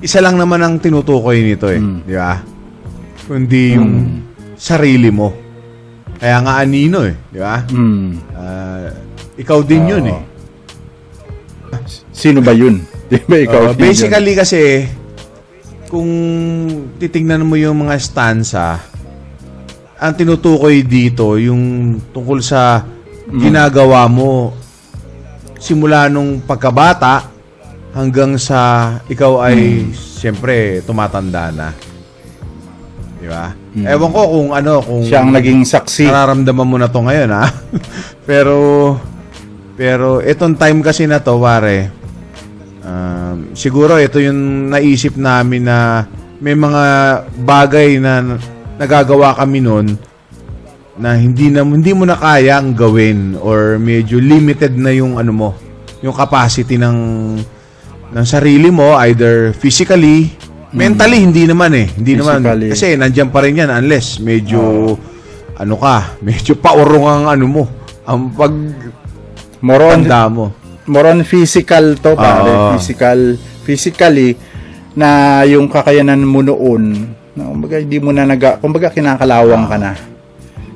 isa 0.00 0.22
lang 0.22 0.38
naman 0.38 0.62
ang 0.62 0.78
tinutukoy 0.78 1.42
nito 1.42 1.66
eh, 1.68 1.78
Mm. 1.78 1.98
di 2.06 2.14
ba? 2.14 2.38
Kundi 3.24 3.62
yung 3.74 3.92
sarili 4.54 5.10
mo. 5.10 5.43
Kaya 6.24 6.40
nga 6.40 6.64
anino 6.64 7.04
eh, 7.04 7.12
di 7.28 7.36
ba? 7.36 7.60
Hmm. 7.68 8.16
Ah, 8.32 8.88
ikaw 9.36 9.60
din 9.60 9.84
yun 9.92 10.08
Oo. 10.08 10.16
eh. 10.16 10.22
Sino 12.16 12.40
ba 12.40 12.56
yun? 12.56 12.80
Di 13.12 13.20
ba 13.28 13.36
ikaw? 13.36 13.60
Uh, 13.60 13.72
din 13.76 13.76
yun? 13.76 13.92
basically 13.92 14.32
kasi, 14.32 14.88
kung 15.92 16.08
titingnan 16.96 17.44
mo 17.44 17.60
yung 17.60 17.84
mga 17.84 18.00
stanza, 18.00 18.80
ang 20.00 20.16
tinutukoy 20.16 20.80
dito, 20.80 21.36
yung 21.36 22.00
tungkol 22.16 22.40
sa 22.40 22.88
ginagawa 23.28 24.08
mo 24.08 24.56
simula 25.60 26.08
nung 26.08 26.40
pagkabata 26.40 27.28
hanggang 27.92 28.40
sa 28.40 28.96
ikaw 29.12 29.44
ay 29.44 29.92
siyempre 29.92 30.80
tumatanda 30.88 31.52
na. 31.52 31.68
Di 33.20 33.28
ba? 33.28 33.63
Ewan 33.74 34.10
ko 34.14 34.22
kung 34.30 34.48
ano, 34.54 34.78
kung 34.78 35.02
Siya 35.02 35.26
ang 35.26 35.34
naging 35.34 35.66
saksi. 35.66 36.06
nararamdaman 36.06 36.68
mo 36.68 36.76
na 36.78 36.86
to 36.86 37.02
ngayon 37.02 37.30
ha. 37.34 37.50
pero 38.28 38.54
pero 39.74 40.22
itong 40.22 40.54
time 40.54 40.78
kasi 40.78 41.10
na 41.10 41.18
to 41.18 41.34
pare 41.42 41.90
um, 42.86 43.50
siguro 43.58 43.98
ito 43.98 44.22
yung 44.22 44.70
naisip 44.70 45.18
namin 45.18 45.66
na 45.66 46.06
may 46.38 46.54
mga 46.54 46.82
bagay 47.42 47.98
na 47.98 48.38
nagagawa 48.78 49.34
kami 49.34 49.58
noon 49.58 49.98
na 50.94 51.18
hindi 51.18 51.50
na 51.50 51.66
hindi 51.66 51.90
mo 51.90 52.06
na 52.06 52.14
kayang 52.14 52.78
gawin 52.78 53.34
or 53.42 53.82
medyo 53.82 54.22
limited 54.22 54.78
na 54.78 54.94
yung 54.94 55.18
ano 55.18 55.34
mo 55.34 55.50
yung 55.98 56.14
capacity 56.14 56.78
ng 56.78 56.98
ng 58.14 58.26
sarili 58.26 58.70
mo 58.70 58.94
either 59.02 59.50
physically 59.58 60.30
mentally 60.74 61.22
hindi 61.22 61.46
naman 61.46 61.70
eh 61.72 61.86
hindi 61.94 62.18
naman 62.18 62.42
Physically. 62.42 62.68
kasi 62.74 62.86
nandiyan 62.98 63.30
pa 63.30 63.38
rin 63.46 63.62
yan 63.62 63.70
unless 63.70 64.18
medyo 64.18 64.94
ano 65.54 65.74
ka 65.78 66.18
medyo 66.20 66.58
paurong 66.58 67.06
ang 67.06 67.24
ano 67.30 67.44
mo 67.46 67.64
ang 68.04 68.34
pag 68.34 68.52
More 69.64 69.80
on, 69.80 70.04
tanda 70.04 70.28
mo 70.28 70.64
more 70.86 71.08
on 71.08 71.24
physical 71.24 71.96
to, 72.00 72.12
pare. 72.16 72.52
Oo. 72.52 72.70
Physical, 72.76 73.40
physically, 73.64 74.36
na 74.94 75.42
yung 75.48 75.66
kakayanan 75.68 76.20
mo 76.22 76.44
noon, 76.44 77.12
na 77.34 77.50
kumbaga 77.50 77.80
hindi 77.80 77.98
mo 77.98 78.12
na 78.12 78.28
nag, 78.28 78.60
kumbaga 78.60 78.92
kinakalawang 78.92 79.66
ka 79.66 79.76
na. 79.80 79.92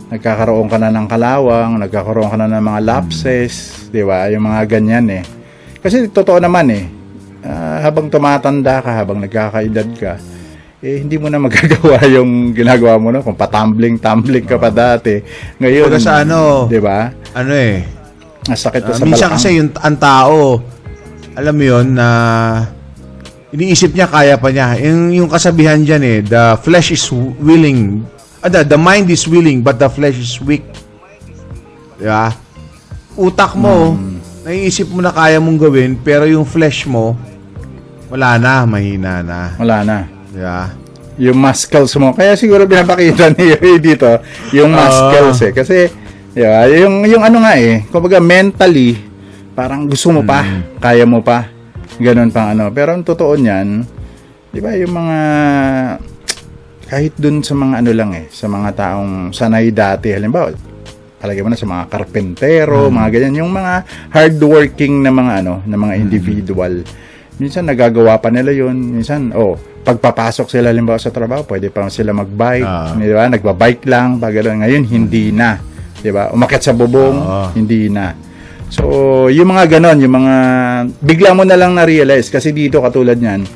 Nagkakaroon 0.09 0.69
ka 0.73 0.81
na 0.81 0.89
ng 0.89 1.07
kalawang, 1.07 1.77
nagkakaroon 1.77 2.33
ka 2.33 2.37
na 2.41 2.49
ng 2.49 2.65
mga 2.65 2.81
lapses, 2.89 3.85
di 3.93 4.01
ba? 4.01 4.27
Yung 4.33 4.49
mga 4.49 4.65
ganyan 4.65 5.07
eh. 5.21 5.25
Kasi 5.79 6.09
totoo 6.09 6.41
naman 6.41 6.67
eh, 6.73 6.85
ah, 6.89 6.98
habang 7.79 8.07
tumatanda 8.07 8.79
ka, 8.79 8.91
habang 8.93 9.19
nagkakaedad 9.19 9.89
ka, 9.95 10.13
eh 10.79 11.01
hindi 11.01 11.17
mo 11.17 11.27
na 11.27 11.43
magagawa 11.43 11.99
yung 12.05 12.53
ginagawa 12.53 12.97
mo 12.97 13.09
no 13.09 13.19
kung 13.19 13.35
patumbling-tumbling 13.35 14.45
ka 14.45 14.57
pa 14.57 14.69
dati. 14.69 15.19
Ngayon, 15.57 15.89
Kumbaga 15.89 16.01
sa 16.01 16.23
ano, 16.23 16.67
di 16.67 16.79
ba? 16.79 17.11
ano 17.33 17.53
eh 17.53 17.83
Ang 18.45 18.57
sakit 18.57 18.81
to 18.81 18.91
Ah, 18.91 18.97
sa 18.97 19.03
minsan 19.03 19.29
balakang. 19.29 19.35
kasi 19.37 19.49
yung 19.57 19.71
ang 19.77 19.97
tao, 19.97 20.39
alam 21.35 21.53
mo 21.53 21.65
yun, 21.65 21.87
na 21.93 22.09
iniisip 23.51 23.91
niya 23.91 24.07
kaya 24.07 24.35
pa 24.35 24.49
niya. 24.49 24.77
Yung, 24.79 25.13
yung 25.15 25.29
kasabihan 25.29 25.79
dyan 25.79 26.01
eh, 26.01 26.19
the 26.21 26.43
flesh 26.59 26.91
is 26.91 27.05
willing, 27.39 28.07
ah, 28.39 28.49
the, 28.49 28.63
the 28.63 28.77
mind 28.77 29.05
is 29.07 29.25
willing, 29.25 29.61
but 29.61 29.77
the 29.77 29.87
flesh 29.87 30.17
is 30.17 30.39
weak. 30.39 30.65
Diba? 31.97 32.33
Utak 33.15 33.53
mo, 33.53 33.93
Hmm. 33.93 34.17
naiisip 34.45 34.89
mo 34.89 35.03
na 35.03 35.11
kaya 35.11 35.37
mong 35.37 35.59
gawin, 35.59 35.91
pero 35.95 36.25
yung 36.25 36.47
flesh 36.47 36.87
mo, 36.87 37.19
wala 38.09 38.41
na, 38.41 38.65
mahina 38.65 39.21
na. 39.21 39.53
Wala 39.61 39.85
na. 39.85 39.99
Diba? 40.33 40.73
Yung 41.21 41.39
muscles 41.39 41.93
mo. 42.01 42.17
Kaya 42.17 42.35
siguro 42.35 42.65
pinapakita 42.65 43.33
ni 43.37 43.53
Yoy 43.53 43.77
dito, 43.81 44.09
yung 44.53 44.73
muscles 44.73 45.39
eh. 45.45 45.53
Kasi, 45.53 45.89
ba, 46.33 46.69
yung, 46.69 47.05
yung 47.05 47.23
ano 47.25 47.45
nga 47.45 47.59
eh, 47.59 47.85
kumbaga 47.91 48.21
mentally, 48.23 48.97
parang 49.53 49.91
gusto 49.91 50.15
mo 50.15 50.23
pa, 50.23 50.47
kaya 50.79 51.05
mo 51.05 51.21
pa. 51.21 51.51
Ganon 51.99 52.31
pang 52.31 52.55
ano. 52.55 52.71
Pero 52.71 52.95
ang 52.95 53.03
totoo 53.03 53.35
niyan, 53.35 53.83
di 54.55 54.61
ba, 54.63 54.73
yung 54.79 54.95
mga, 54.95 55.19
kahit 56.89 57.13
dun 57.19 57.43
sa 57.43 57.53
mga 57.59 57.75
ano 57.83 57.91
lang 57.91 58.11
eh, 58.15 58.27
sa 58.31 58.47
mga 58.47 58.69
taong 58.79 59.35
sanay 59.35 59.75
dati, 59.75 60.15
halimbawa, 60.15 60.55
palagay 61.19 61.43
mo 61.43 61.51
na 61.51 61.59
sa 61.59 61.67
mga 61.67 61.85
karpentero, 61.91 62.87
mga 62.87 63.09
ganyan, 63.11 63.43
yung 63.43 63.51
mga 63.51 63.83
hardworking 64.15 65.03
na 65.03 65.11
mga 65.11 65.33
ano, 65.43 65.55
na 65.67 65.75
mga 65.75 65.95
individual. 65.99 66.87
Minsan 67.39 67.67
nagagawa 67.67 68.19
pa 68.19 68.29
nila 68.29 68.51
yun. 68.51 68.75
Minsan, 68.75 69.31
oh, 69.33 69.55
pagpapasok 69.87 70.51
sila 70.51 70.69
halimbawa 70.69 70.99
sa 70.99 71.09
trabaho, 71.09 71.47
pwede 71.47 71.71
pa 71.71 71.87
sila 71.87 72.11
magbike, 72.13 72.67
Ah. 72.67 72.93
di 72.93 73.09
ba? 73.09 73.31
Nagbabike 73.31 73.87
lang, 73.87 74.19
pag 74.19 74.35
gano'n. 74.35 74.61
Ngayon, 74.61 74.83
hindi 74.85 75.31
na. 75.31 75.57
Di 75.97 76.11
ba? 76.11 76.29
Umakyat 76.29 76.63
sa 76.63 76.73
bubong, 76.75 77.17
Ah. 77.17 77.49
hindi 77.55 77.87
na. 77.89 78.13
So, 78.69 78.85
yung 79.33 79.49
mga 79.49 79.79
ganon, 79.79 79.97
yung 79.97 80.13
mga, 80.13 80.35
bigla 81.01 81.31
mo 81.33 81.47
na 81.47 81.57
lang 81.57 81.73
na-realize, 81.73 82.29
kasi 82.29 82.53
dito 82.53 82.85
katulad 82.85 83.17
niyan, 83.17 83.47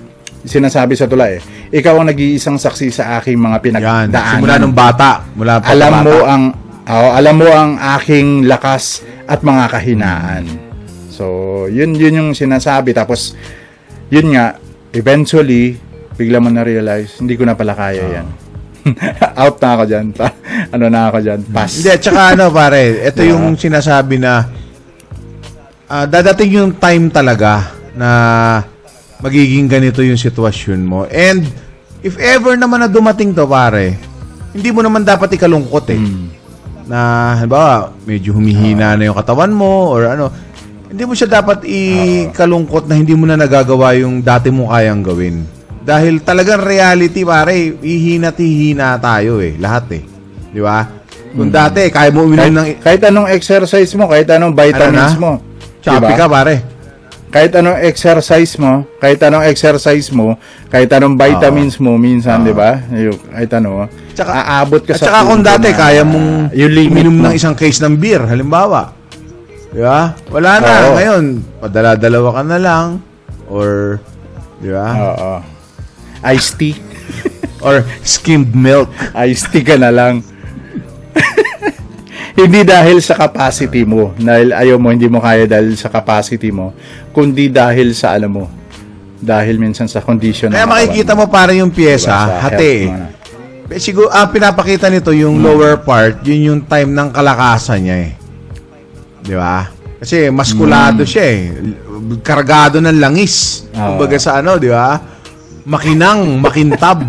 sinasabi 0.43 0.97
sa 0.97 1.05
tula 1.05 1.29
eh, 1.29 1.39
ikaw 1.69 2.01
ang 2.01 2.09
nag-iisang 2.09 2.57
saksi 2.57 2.89
sa 2.89 3.19
aking 3.19 3.37
mga 3.37 3.59
Yan. 3.59 3.63
pinagdaanan. 3.63 4.39
Simula 4.41 4.57
nung 4.59 4.75
bata. 4.75 5.23
Mula 5.37 5.61
pa 5.61 5.69
alam 5.71 5.93
bata. 5.93 6.03
mo 6.03 6.17
ang 6.25 6.43
oh, 6.83 7.11
alam 7.15 7.35
mo 7.39 7.47
ang 7.47 7.71
aking 8.01 8.49
lakas 8.49 9.01
at 9.25 9.39
mga 9.41 9.65
kahinaan. 9.71 10.43
So, 11.13 11.25
yun 11.69 11.95
yun 11.95 12.17
yung 12.17 12.31
sinasabi 12.33 12.91
tapos 12.91 13.39
yun 14.13 14.37
nga 14.37 14.61
eventually 14.93 15.81
bigla 16.21 16.37
mo 16.37 16.53
na 16.53 16.61
realize 16.61 17.17
hindi 17.17 17.33
ko 17.33 17.49
na 17.49 17.57
pala 17.57 17.73
kaya 17.73 18.21
yan. 18.21 18.29
Out 19.41 19.57
na 19.63 19.69
ako 19.73 19.83
diyan. 19.89 20.07
ano 20.75 20.85
na 20.93 21.09
ako 21.09 21.19
diyan? 21.25 21.41
Pass. 21.49 21.81
Hindi, 21.81 21.93
tsaka 21.97 22.37
ano 22.37 22.53
pare, 22.53 23.09
ito 23.09 23.25
yung 23.25 23.57
sinasabi 23.57 24.21
na 24.21 24.45
ah, 25.89 26.05
dadating 26.05 26.61
yung 26.61 26.73
time 26.77 27.09
talaga 27.09 27.73
na 27.97 28.09
magiging 29.25 29.71
ganito 29.71 30.05
yung 30.05 30.21
sitwasyon 30.21 30.81
mo. 30.85 31.09
And 31.09 31.49
if 32.05 32.19
ever 32.21 32.59
naman 32.59 32.85
na 32.85 32.89
dumating 32.93 33.33
to 33.33 33.49
pare, 33.49 33.97
hindi 34.53 34.69
mo 34.75 34.85
naman 34.85 35.07
dapat 35.09 35.33
ikalungkot 35.41 35.87
eh. 35.95 36.03
Na, 36.85 37.33
halimbawa, 37.39 37.95
medyo 38.05 38.37
humihina 38.37 38.99
na 38.99 39.09
yung 39.09 39.17
katawan 39.17 39.55
mo 39.55 39.95
or 39.95 40.11
ano, 40.11 40.29
hindi 40.93 41.09
mo 41.09 41.17
siya 41.17 41.41
dapat 41.41 41.65
ikalungkot 41.65 42.85
na 42.85 43.01
hindi 43.01 43.17
mo 43.17 43.25
na 43.25 43.33
nagagawa 43.33 43.97
yung 43.97 44.21
dati 44.21 44.53
mo 44.53 44.69
kayang 44.69 45.01
gawin. 45.01 45.49
Dahil 45.83 46.21
talagang 46.21 46.61
reality, 46.61 47.25
pare, 47.25 47.75
ihina't 47.81 48.37
hihina 48.37 49.01
tayo 49.01 49.41
eh. 49.41 49.57
Lahat 49.57 49.89
eh. 49.89 50.05
Di 50.53 50.61
ba? 50.61 50.85
Kung 51.33 51.49
dati, 51.49 51.89
kaya 51.89 52.13
mo 52.13 52.29
uminom 52.29 52.45
Kahit, 52.45 52.53
ng... 52.53 52.67
kahit 52.85 53.03
anong 53.09 53.29
exercise 53.33 53.89
mo, 53.97 54.05
kahit 54.05 54.29
anong 54.29 54.53
vitamins 54.53 55.17
Ano 55.17 55.21
mo. 55.25 55.33
Choppy 55.81 56.13
diba? 56.13 56.21
ka, 56.21 56.27
pare. 56.29 56.55
Kahit 57.33 57.53
anong 57.57 57.79
exercise 57.81 58.53
mo, 58.61 58.85
kahit 59.01 59.19
anong 59.25 59.45
exercise 59.49 60.13
mo, 60.13 60.37
kahit 60.69 60.93
anong 60.93 61.17
vitamins 61.17 61.81
mo, 61.81 61.97
minsan, 61.97 62.45
di 62.45 62.53
ba? 62.53 62.77
Yung, 62.93 63.17
kahit 63.33 63.51
ano, 63.57 63.89
Tsaka- 64.13 64.45
aabot 64.61 64.85
ka 64.85 64.93
At 64.93 65.01
sa 65.01 65.05
saka 65.09 65.19
kung 65.25 65.41
dati, 65.41 65.73
na- 65.73 65.79
kaya 65.81 66.03
mong 66.05 66.53
yung 66.53 66.69
limit 66.77 67.01
uminom 67.09 67.17
ng 67.27 67.35
isang 67.35 67.57
case 67.57 67.81
ng 67.81 67.97
beer, 67.97 68.21
halimbawa. 68.29 69.02
Di 69.73 69.81
ba? 69.81 70.13
Wala 70.29 70.61
na. 70.61 70.69
Oo. 70.69 70.95
Ngayon, 71.01 71.25
padala-dalawa 71.65 72.29
ka 72.37 72.43
na 72.45 72.59
lang. 72.61 72.87
Or, 73.49 73.99
di 74.61 74.69
ba? 74.69 74.89
Oo. 74.93 75.33
Iced 76.29 76.61
tea. 76.61 76.77
Or 77.65 77.81
skimmed 78.05 78.53
milk. 78.53 78.93
Iced 79.17 79.49
tea 79.49 79.65
ka 79.65 79.81
na 79.81 79.89
lang. 79.89 80.21
hindi 82.39 82.61
dahil 82.69 83.01
sa 83.01 83.17
capacity 83.17 83.89
mo, 83.89 84.13
dahil 84.21 84.53
ayaw 84.53 84.77
mo, 84.77 84.93
hindi 84.93 85.09
mo 85.09 85.25
kaya 85.25 85.49
dahil 85.49 85.73
sa 85.77 85.89
capacity 85.89 86.53
mo, 86.53 86.77
kundi 87.17 87.49
dahil 87.49 87.97
sa 87.97 88.17
ano 88.17 88.29
mo, 88.29 88.45
dahil 89.21 89.61
minsan 89.61 89.87
sa 89.87 90.01
condition 90.01 90.53
Kaya 90.53 90.69
makikita 90.69 91.13
mo 91.17 91.29
para 91.29 91.53
yung 91.57 91.73
pyesa, 91.73 92.13
Diba, 92.29 92.41
hati. 92.45 92.75
Eh, 93.73 93.81
Siguro, 93.81 94.13
ang 94.13 94.29
pinapakita 94.29 94.93
nito, 94.93 95.17
yung 95.17 95.41
lower 95.41 95.81
part, 95.81 96.21
yun 96.29 96.41
yung 96.53 96.61
time 96.69 96.93
ng 96.93 97.09
kalakasan 97.09 97.81
niya 97.81 97.97
eh. 98.05 98.22
Di 99.23 99.35
ba? 99.35 99.71
Kasi 99.97 100.29
maskulado 100.29 101.07
siya 101.07 101.25
eh. 101.25 101.41
Kargado 102.21 102.83
ng 102.83 102.99
langis. 102.99 103.67
Oo. 103.73 103.95
Kumbaga 103.95 104.19
sa 104.19 104.43
ano, 104.43 104.59
di 104.59 104.67
ba? 104.67 104.99
Makinang, 105.63 106.43
makintab. 106.43 107.07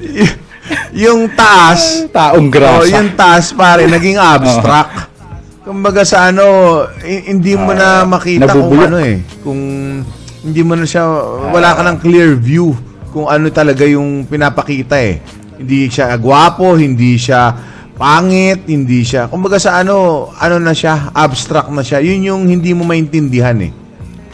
Y- 0.00 0.36
yung 1.08 1.28
taas, 1.32 2.08
Taong 2.08 2.48
grasa. 2.48 2.80
Oh, 2.80 2.84
yung 2.84 3.12
taas 3.14 3.52
pare, 3.52 3.84
naging 3.84 4.16
abstract. 4.16 5.08
Kumbaga 5.64 6.00
sa 6.00 6.28
ano, 6.28 6.44
hi- 7.00 7.28
hindi 7.28 7.52
mo 7.52 7.72
na 7.72 8.04
makita 8.04 8.48
kung 8.48 8.72
nabubulok. 8.72 8.88
ano 8.88 8.98
eh. 9.00 9.16
Kung 9.40 9.60
hindi 10.38 10.60
mo 10.64 10.72
na 10.76 10.84
siya, 10.84 11.04
wala 11.52 11.76
ka 11.76 11.82
ng 11.84 11.98
clear 12.00 12.32
view 12.36 12.72
kung 13.12 13.28
ano 13.28 13.48
talaga 13.48 13.84
yung 13.84 14.24
pinapakita 14.24 14.96
eh. 14.96 15.20
Hindi 15.56 15.88
siya 15.88 16.16
gwapo, 16.16 16.72
hindi 16.72 17.16
siya 17.16 17.52
pangit, 17.98 18.62
hindi 18.70 19.02
siya. 19.02 19.26
Kumbaga 19.26 19.58
sa 19.58 19.82
ano, 19.82 20.30
ano 20.38 20.56
na 20.62 20.70
siya, 20.70 21.10
abstract 21.10 21.74
na 21.74 21.82
siya. 21.82 21.98
Yun 21.98 22.22
yung 22.22 22.42
hindi 22.46 22.70
mo 22.72 22.86
maintindihan 22.86 23.58
eh. 23.58 23.74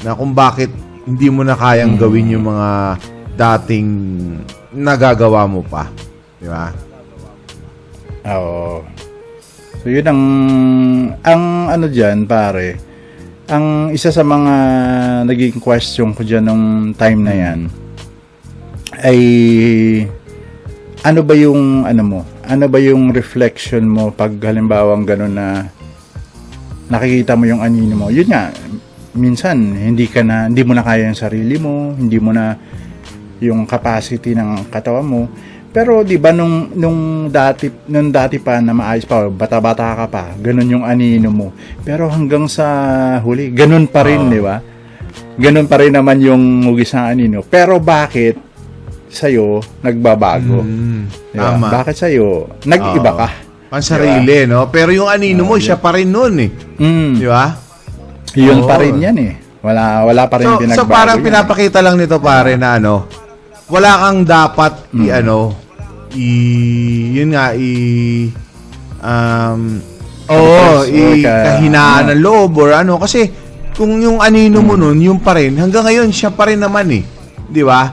Na 0.05 0.13
kung 0.13 0.37
bakit 0.37 0.69
hindi 1.09 1.33
mo 1.33 1.41
na 1.41 1.57
kayang 1.57 1.97
gawin 1.97 2.37
yung 2.37 2.45
mga 2.53 3.01
dating 3.35 3.89
nagagawa 4.77 5.49
mo 5.49 5.65
pa. 5.65 5.89
Di 6.37 6.47
ba? 6.47 6.69
Oo. 8.37 8.85
So 9.85 9.93
yun 9.93 10.07
ang 10.09 10.23
ang 11.21 11.43
ano 11.73 11.89
diyan 11.89 12.25
pare. 12.25 12.81
Ang 13.53 13.93
isa 13.93 14.09
sa 14.09 14.25
mga 14.25 14.55
naging 15.29 15.61
question 15.61 16.17
ko 16.17 16.25
diyan 16.25 16.45
nung 16.49 16.65
time 16.97 17.21
na 17.21 17.35
'yan 17.37 17.61
ay 19.05 19.21
ano 21.05 21.21
ba 21.21 21.35
yung 21.37 21.85
ano 21.85 22.03
mo? 22.03 22.21
Ano 22.45 22.69
ba 22.69 22.77
yung 22.77 23.09
reflection 23.09 23.89
mo 23.89 24.13
pag 24.13 24.37
halimbawa 24.45 24.93
ganun 25.01 25.33
na 25.33 25.65
nakikita 26.93 27.41
mo 27.41 27.49
yung 27.49 27.65
anino 27.65 27.97
mo? 27.97 28.13
Yun 28.13 28.29
nga, 28.29 28.53
minsan 29.17 29.73
hindi 29.73 30.05
ka 30.05 30.21
na 30.21 30.53
hindi 30.53 30.61
mo 30.61 30.77
na 30.77 30.85
kaya 30.85 31.09
yung 31.09 31.17
sarili 31.17 31.57
mo, 31.57 31.97
hindi 31.97 32.21
mo 32.21 32.37
na 32.37 32.53
yung 33.41 33.65
capacity 33.65 34.37
ng 34.37 34.69
katawan 34.69 35.09
mo. 35.09 35.23
Pero 35.73 36.05
'di 36.05 36.21
ba 36.21 36.37
nung 36.37 36.69
nung 36.77 37.33
dati 37.33 37.73
nung 37.89 38.13
dati 38.13 38.37
pa 38.37 38.61
na 38.61 38.77
maayos 38.77 39.09
pa, 39.09 39.25
bata-bata 39.25 40.05
ka 40.05 40.07
pa, 40.07 40.25
ganun 40.37 40.69
yung 40.69 40.85
anino 40.85 41.33
mo. 41.33 41.49
Pero 41.81 42.13
hanggang 42.13 42.45
sa 42.45 43.19
huli, 43.25 43.57
ganun 43.57 43.89
pa 43.89 44.05
rin, 44.05 44.29
'di 44.29 44.41
ba? 44.45 44.61
Ganun 45.41 45.65
pa 45.65 45.81
rin 45.81 45.97
naman 45.97 46.21
yung 46.21 46.69
hugis 46.69 46.93
ng 46.93 47.09
anino. 47.09 47.41
Pero 47.41 47.81
bakit 47.81 48.37
sa'yo 49.15 49.47
nagbabago? 49.81 50.61
Mm, 50.61 51.03
Di 51.31 51.37
ba? 51.37 51.55
tama. 51.55 51.67
Bakit 51.73 51.97
sa'yo 51.97 52.29
nag-iba 52.63 53.11
Oo. 53.11 53.19
ka? 53.19 53.29
Pansarili, 53.71 54.45
no? 54.45 54.67
Pero 54.69 54.91
yung 54.91 55.07
anino 55.07 55.43
mo, 55.43 55.57
siya 55.57 55.75
pa 55.75 55.91
rin 55.91 56.07
nun 56.07 56.35
eh. 56.37 56.51
Mm, 56.79 57.11
Di 57.17 57.27
ba? 57.27 57.55
yun 58.35 58.61
Oo. 58.61 58.69
pa 58.69 58.77
rin 58.77 58.99
yan 58.99 59.17
eh. 59.17 59.33
Wala 59.59 60.05
wala 60.05 60.23
pa 60.27 60.37
rin 60.37 60.47
So, 60.47 60.59
pinagbago. 60.59 60.79
so 60.79 60.93
parang 60.93 61.19
yan. 61.19 61.25
pinapakita 61.25 61.79
lang 61.81 61.97
nito 61.97 62.19
pare 62.19 62.53
na 62.55 62.77
ano, 62.77 63.09
wala 63.67 63.97
kang 63.99 64.21
dapat 64.23 64.93
Mm. 64.93 65.09
ano, 65.15 65.39
i 66.13 66.29
yun 67.13 67.33
nga 67.33 67.51
i 67.51 67.73
um 69.01 69.81
oo, 70.27 70.37
Or 70.37 70.85
i 70.87 71.21
ka- 71.21 71.45
kahinaan 71.57 72.11
ng 72.11 72.21
loob 72.21 72.53
or 72.57 72.71
ano 72.73 72.97
kasi 72.97 73.29
kung 73.73 73.99
yung 73.99 74.19
anino 74.19 74.61
mo 74.61 74.75
nun, 74.75 74.95
yung 74.97 75.19
pa 75.19 75.35
rin, 75.35 75.57
hanggang 75.57 75.83
ngayon 75.83 76.07
siya 76.09 76.31
pa 76.31 76.47
rin 76.47 76.59
naman 76.59 76.87
eh. 76.93 77.03
Di 77.45 77.59
ba? 77.61 77.91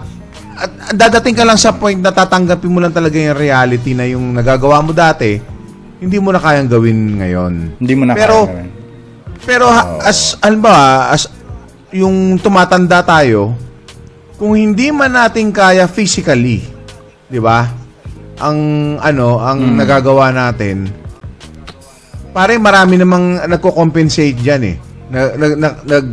At, 0.61 0.71
at 0.93 0.95
dadating 0.95 1.33
ka 1.33 1.41
lang 1.41 1.57
sa 1.57 1.73
point 1.73 1.97
na 1.97 2.13
tatanggapin 2.13 2.69
mo 2.69 2.77
lang 2.77 2.93
talaga 2.93 3.17
yung 3.17 3.33
reality 3.33 3.97
na 3.97 4.05
yung 4.05 4.29
nagagawa 4.37 4.85
mo 4.85 4.93
dati, 4.93 5.41
hindi 5.97 6.17
mo 6.21 6.29
na 6.29 6.37
kayang 6.37 6.69
gawin 6.69 7.17
ngayon. 7.17 7.53
Hindi 7.81 7.93
mo 7.97 8.03
na 8.05 8.13
Pero- 8.13 8.45
kaya 8.45 8.61
gawin. 8.61 8.69
Pero 9.41 9.65
ha, 9.73 9.97
as 10.05 10.37
ba, 10.37 11.09
as 11.09 11.25
yung 11.89 12.37
tumatanda 12.37 13.01
tayo, 13.01 13.57
kung 14.37 14.53
hindi 14.53 14.93
man 14.93 15.17
natin 15.17 15.49
kaya 15.49 15.89
physically, 15.89 16.61
'di 17.25 17.41
ba? 17.41 17.65
Ang 18.37 18.57
ano, 19.01 19.41
ang 19.41 19.81
nagagawa 19.81 20.29
natin, 20.29 20.93
pare 22.37 22.61
marami 22.61 23.01
namang 23.01 23.49
nagko-compensate 23.49 24.37
diyan 24.37 24.61
eh. 24.61 24.75
Nag 25.09 25.29
nag 25.41 25.53
nag, 25.57 25.75
nag, 25.89 26.05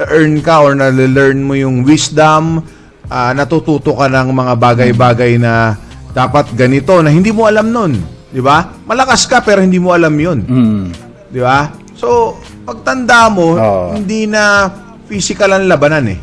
nag-earn 0.00 0.34
ka 0.40 0.64
or 0.64 0.72
na-learn 0.72 1.44
mo 1.44 1.52
yung 1.52 1.84
wisdom, 1.84 2.64
ah, 3.10 3.34
natututo 3.34 3.98
ka 3.98 4.06
ng 4.06 4.30
mga 4.30 4.54
bagay-bagay 4.54 5.36
na 5.36 5.74
dapat 6.14 6.54
ganito 6.54 7.02
na 7.02 7.10
hindi 7.10 7.34
mo 7.34 7.44
alam 7.44 7.68
nun, 7.68 7.98
'di 8.30 8.40
ba? 8.40 8.70
Malakas 8.86 9.26
ka 9.26 9.42
pero 9.42 9.60
hindi 9.60 9.82
mo 9.82 9.90
alam 9.90 10.14
'yun. 10.14 10.38
Mm. 10.46 10.84
Di 11.30 11.38
ba? 11.42 11.70
So, 11.94 12.38
pagtanda 12.64 13.28
mo, 13.28 13.54
Oo. 13.54 13.92
hindi 13.92 14.24
na 14.24 14.72
physical 15.04 15.52
ang 15.52 15.68
labanan 15.68 16.08
eh. 16.08 16.18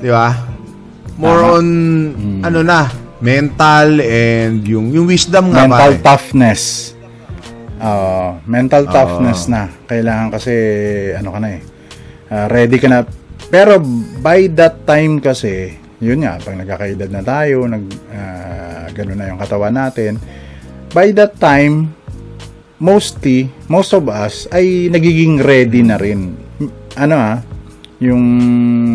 Di 0.00 0.10
ba? 0.10 0.34
More 1.20 1.40
Tama. 1.40 1.54
on, 1.60 1.66
ano 2.42 2.60
na, 2.64 2.90
mental 3.20 4.00
and 4.00 4.64
yung, 4.64 4.90
yung 4.90 5.06
wisdom 5.06 5.52
nga 5.52 5.68
mental 5.68 6.00
pare. 6.00 6.04
toughness. 6.04 6.92
Oo, 7.80 8.40
mental 8.44 8.88
Oo. 8.88 8.92
toughness 8.92 9.46
na. 9.46 9.68
Kailangan 9.86 10.28
kasi 10.32 10.52
ano 11.14 11.28
ka 11.32 11.38
na 11.38 11.48
eh. 11.54 11.60
ah, 12.32 12.46
ready 12.48 12.76
ka 12.76 12.88
na. 12.88 13.04
Pero 13.48 13.80
by 14.20 14.48
that 14.52 14.84
time 14.84 15.20
kasi, 15.20 15.76
yun 16.00 16.24
nga, 16.24 16.40
pag 16.40 16.56
nagkakaedad 16.56 17.12
na 17.12 17.20
tayo, 17.20 17.68
nag 17.68 17.84
ah, 18.08 18.88
ganun 18.96 19.20
na 19.20 19.28
yung 19.28 19.40
katawan 19.40 19.76
natin. 19.76 20.16
By 20.90 21.12
that 21.14 21.36
time, 21.36 21.92
mostly, 22.80 23.52
most 23.68 23.92
of 23.92 24.08
us 24.08 24.48
ay 24.50 24.88
nagiging 24.88 25.38
ready 25.44 25.84
na 25.84 26.00
rin. 26.00 26.34
Ano 26.96 27.14
ah, 27.20 27.44
yung 28.00 28.24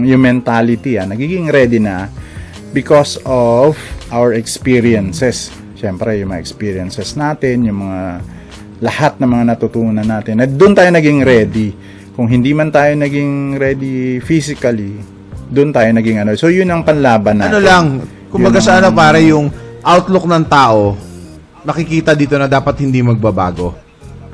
yung 0.01 0.21
mentality 0.21 0.97
ah, 0.97 1.05
nagiging 1.05 1.47
ready 1.53 1.77
na 1.77 2.09
because 2.73 3.21
of 3.23 3.77
our 4.09 4.33
experiences. 4.33 5.53
Siyempre, 5.77 6.17
yung 6.17 6.33
mga 6.33 6.41
experiences 6.41 7.13
natin, 7.13 7.69
yung 7.69 7.85
mga 7.85 8.01
lahat 8.81 9.21
ng 9.21 9.29
mga 9.29 9.45
natutunan 9.55 10.03
natin. 10.03 10.41
At 10.41 10.51
doon 10.51 10.73
tayo 10.73 10.89
naging 10.89 11.21
ready. 11.21 11.69
Kung 12.17 12.27
hindi 12.27 12.51
man 12.51 12.73
tayo 12.73 12.97
naging 12.97 13.55
ready 13.61 14.19
physically, 14.19 15.14
doon 15.49 15.69
tayo 15.69 15.89
naging 15.93 16.21
ano. 16.21 16.33
So, 16.37 16.49
yun 16.49 16.69
ang 16.69 16.81
panlaban 16.81 17.41
natin. 17.41 17.51
Ano 17.53 17.59
lang, 17.61 17.85
kumbaga 18.29 18.59
sa 18.59 18.81
ano 18.81 18.89
pare, 18.91 19.21
yung 19.25 19.49
outlook 19.81 20.25
ng 20.25 20.45
tao, 20.49 20.97
makikita 21.65 22.13
dito 22.13 22.37
na 22.37 22.49
dapat 22.49 22.81
hindi 22.81 23.01
magbabago. 23.01 23.73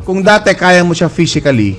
Kung 0.04 0.24
dati 0.24 0.52
kaya 0.56 0.82
mo 0.84 0.92
siya 0.92 1.08
physically, 1.08 1.78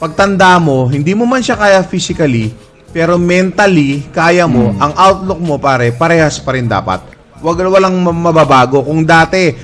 pagtanda 0.00 0.56
mo, 0.56 0.88
hindi 0.88 1.12
mo 1.12 1.28
man 1.28 1.44
siya 1.44 1.58
kaya 1.58 1.80
physically, 1.84 2.50
pero 2.90 3.20
mentally, 3.20 4.02
kaya 4.10 4.48
mo, 4.50 4.74
Hmm. 4.74 4.82
ang 4.82 4.92
outlook 4.96 5.40
mo 5.42 5.54
pare, 5.60 5.94
parehas 5.94 6.42
pa 6.42 6.56
rin 6.56 6.66
dapat. 6.66 7.04
Wag 7.40 7.56
walang 7.62 7.96
ma- 8.02 8.32
mababago. 8.32 8.82
Kung 8.82 9.06
dati, 9.06 9.54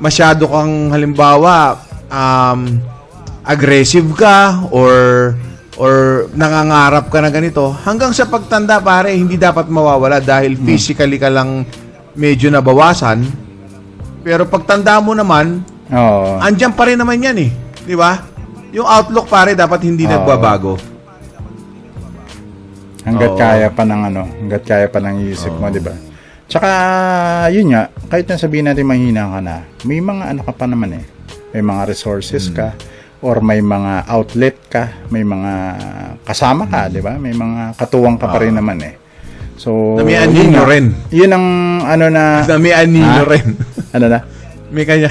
masyado 0.00 0.48
kang 0.48 0.90
halimbawa, 0.90 1.78
um, 2.08 2.80
aggressive 3.44 4.08
ka 4.16 4.64
or 4.72 4.90
or 5.76 6.26
nangangarap 6.32 7.10
ka 7.10 7.18
na 7.18 7.30
ganito, 7.30 7.74
hanggang 7.82 8.14
sa 8.14 8.26
pagtanda 8.26 8.78
pare, 8.78 9.10
hindi 9.10 9.34
dapat 9.34 9.66
mawawala 9.66 10.22
dahil 10.22 10.54
physically 10.54 11.18
ka 11.18 11.26
lang 11.26 11.66
medyo 12.14 12.46
nabawasan. 12.48 13.26
Pero 14.22 14.46
pagtanda 14.46 15.02
mo 15.02 15.12
naman, 15.12 15.60
Oo. 15.90 16.38
andyan 16.40 16.72
pa 16.72 16.86
rin 16.86 16.96
naman 16.96 17.20
yan 17.20 17.36
eh. 17.42 17.50
Di 17.84 17.92
ba? 17.92 18.22
Yung 18.70 18.86
outlook 18.86 19.26
pare 19.26 19.52
dapat 19.52 19.82
hindi 19.82 20.06
Oo. 20.06 20.12
nagbabago. 20.14 20.74
Hanggat 23.04 23.30
Oo. 23.34 23.38
kaya 23.38 23.68
pa 23.68 23.84
ng 23.84 24.02
ano, 24.08 24.22
hanggat 24.24 24.62
kaya 24.64 24.86
pa 24.88 24.98
ng 25.02 25.28
isip 25.28 25.52
mo, 25.52 25.68
di 25.68 25.82
ba? 25.82 25.92
Tsaka, 26.48 26.70
yun 27.52 27.72
nga, 27.74 27.90
kahit 28.08 28.24
na 28.24 28.40
sabihin 28.40 28.64
natin 28.64 28.86
mahina 28.86 29.28
ka 29.28 29.40
na, 29.42 29.56
may 29.84 30.00
mga 30.00 30.32
ano 30.32 30.40
ka 30.40 30.52
pa 30.54 30.64
naman 30.64 30.96
eh. 30.96 31.04
May 31.52 31.60
mga 31.60 31.82
resources 31.88 32.48
Hmm. 32.48 32.56
ka, 32.56 32.66
or 33.24 33.40
may 33.40 33.58
mga 33.58 34.04
outlet 34.06 34.56
ka, 34.68 34.82
may 35.08 35.24
mga 35.24 35.52
kasama 36.22 36.68
ka, 36.68 36.86
di 36.86 37.00
ba? 37.00 37.16
May 37.16 37.32
mga 37.32 37.72
katuwang 37.74 38.14
ka 38.14 38.28
pa 38.28 38.36
rin 38.38 38.52
naman 38.52 38.76
eh. 38.78 38.94
So, 39.56 39.96
Na 39.96 40.04
may 40.04 40.20
yun 40.20 40.52
nga. 40.52 40.66
rin. 40.66 40.92
Yun 41.08 41.30
ang 41.30 41.46
ano 41.80 42.04
na, 42.08 42.44
Na 42.44 42.58
may 42.58 42.70
anino 42.70 43.22
Ah? 43.22 43.24
rin. 43.24 43.46
ano 43.90 44.06
na, 44.06 44.18
may 44.68 44.84
kanya. 44.84 45.08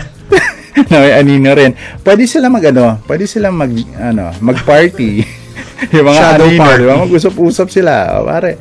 na 0.83 0.97
may 0.99 1.13
anino 1.15 1.49
rin. 1.51 1.73
Pwede 1.99 2.23
sila 2.23 2.47
mag 2.47 2.61
ano, 2.63 3.01
pwede 3.03 3.25
sila 3.25 3.49
mag 3.49 3.71
ano, 3.95 4.29
mag-party. 4.37 5.09
yung 5.93 6.05
mga 6.05 6.19
Shadow 6.19 6.47
anino, 6.47 6.61
party. 6.61 6.77
di 6.77 6.85
ba? 6.85 6.95
Mag-usap-usap 7.01 7.67
sila. 7.67 7.93
O, 8.15 8.27
pare. 8.27 8.51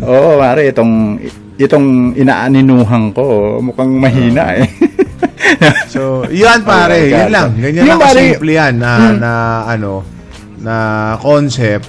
Oo, 0.00 0.30
pare, 0.36 0.62
itong 0.66 1.18
itong 1.56 1.88
inaaninuhan 2.14 3.10
ko, 3.10 3.24
mukhang 3.60 3.92
mahina 3.92 4.54
eh. 4.56 4.64
So, 5.94 6.24
yan 6.26 6.62
pare, 6.62 6.98
Oh 7.04 7.16
yun 7.16 7.30
lang. 7.30 7.48
Ganyan 7.54 7.82
Yung 7.84 7.90
lang 7.90 8.00
pare- 8.00 8.20
kasimple 8.30 8.52
yan 8.52 8.74
na, 8.76 8.90
na 9.12 9.32
ano, 9.66 10.02
na 10.56 10.74
concept. 11.16 11.88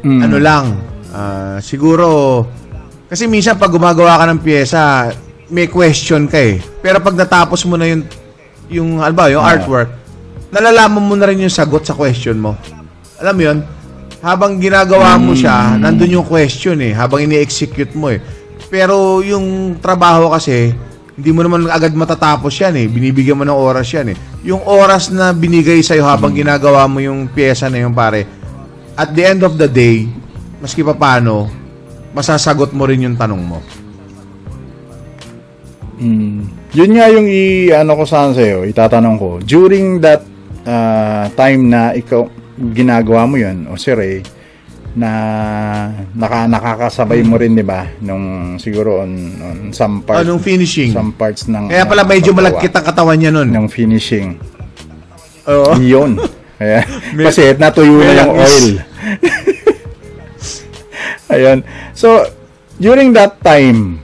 Mm. 0.00 0.20
Ano 0.22 0.36
lang, 0.38 0.64
ah, 1.10 1.56
siguro, 1.58 2.06
kasi 3.06 3.26
minsan 3.26 3.56
pag 3.56 3.68
gumagawa 3.68 4.16
ka 4.16 4.24
ng 4.26 4.40
pyesa, 4.40 5.10
may 5.48 5.66
question 5.66 6.24
ka 6.24 6.38
eh. 6.38 6.60
Pero 6.78 7.00
pag 7.00 7.16
natapos 7.16 7.64
mo 7.64 7.74
na 7.74 7.88
yung, 7.88 8.02
yung, 8.68 8.90
ano 8.98 9.12
ba, 9.12 9.26
yung 9.26 9.40
Ah. 9.40 9.56
artwork, 9.56 9.88
nalalaman 10.48 11.02
mo 11.02 11.14
na 11.14 11.26
rin 11.26 11.40
yung 11.40 11.52
sagot 11.52 11.82
sa 11.82 11.92
question 11.92 12.38
mo. 12.38 12.54
Alam 13.18 13.34
mo 13.34 13.42
yun? 13.42 13.58
Habang 14.18 14.58
ginagawa 14.58 15.14
mo 15.14 15.32
siya, 15.32 15.74
Hmm. 15.74 15.80
nandun 15.80 16.20
yung 16.20 16.26
question 16.26 16.78
eh. 16.80 16.90
Habang 16.90 17.22
ini-execute 17.22 17.94
mo 17.94 18.10
eh. 18.10 18.18
Pero 18.66 19.20
yung 19.20 19.78
trabaho 19.78 20.28
kasi, 20.28 20.74
hindi 21.18 21.34
mo 21.34 21.42
naman 21.42 21.66
agad 21.66 21.90
matatapos 21.98 22.54
yan 22.62 22.78
eh. 22.78 22.86
Binibigyan 22.86 23.34
mo 23.34 23.42
ng 23.42 23.58
oras 23.58 23.90
yan 23.90 24.14
eh. 24.14 24.16
Yung 24.46 24.62
oras 24.62 25.10
na 25.10 25.34
binigay 25.34 25.82
sa'yo 25.82 26.06
habang 26.06 26.30
Hmm. 26.30 26.46
ginagawa 26.46 26.86
mo 26.86 27.02
yung 27.02 27.26
pyesa 27.26 27.66
na 27.66 27.82
yung 27.82 27.90
pare, 27.90 28.22
at 28.94 29.10
the 29.10 29.26
end 29.26 29.42
of 29.42 29.58
the 29.58 29.66
day, 29.66 30.06
maski 30.62 30.86
pa 30.86 30.94
paano, 30.94 31.50
masasagot 32.14 32.70
mo 32.70 32.86
rin 32.86 33.02
yung 33.02 33.18
tanong 33.18 33.42
mo. 33.42 33.58
Mm. 35.98 36.46
Yun 36.78 36.90
nga 36.94 37.10
yung 37.10 37.26
i 37.26 37.74
ano 37.74 37.98
ko 37.98 38.06
sana 38.06 38.30
sa'yo, 38.30 38.62
itatanong 38.62 39.16
ko. 39.18 39.30
During 39.42 39.98
that 39.98 40.22
uh, 40.62 41.26
time 41.34 41.66
na 41.66 41.90
ikaw 41.98 42.30
ginagawa 42.70 43.26
mo 43.26 43.34
yun, 43.34 43.66
o 43.66 43.74
si 43.74 43.90
Ray, 43.90 44.22
na 44.98 45.12
naka, 46.12 46.50
nakakasabay 46.50 47.22
mo 47.22 47.38
rin, 47.38 47.54
di 47.54 47.62
ba? 47.62 47.86
Nung 48.02 48.58
siguro 48.58 49.06
on, 49.06 49.12
on 49.38 49.58
some 49.70 50.02
parts. 50.02 50.26
Anong 50.26 50.42
finishing? 50.42 50.90
Some 50.90 51.14
parts 51.14 51.46
ng 51.46 51.70
Kaya 51.70 51.86
pala 51.86 52.02
ng 52.02 52.10
medyo 52.10 52.34
malagkit 52.34 52.74
ang 52.74 52.82
katawan 52.82 53.14
niya 53.14 53.30
nun. 53.30 53.46
ng 53.46 53.70
finishing. 53.70 54.42
Oo. 55.46 55.78
Yun. 55.78 56.18
Kaya, 56.58 56.82
kasi 57.14 57.54
natuyo 57.54 58.02
na 58.02 58.12
yung 58.18 58.34
oil. 58.34 58.66
Ayun. 61.38 61.62
So, 61.94 62.26
during 62.82 63.14
that 63.14 63.38
time, 63.38 64.02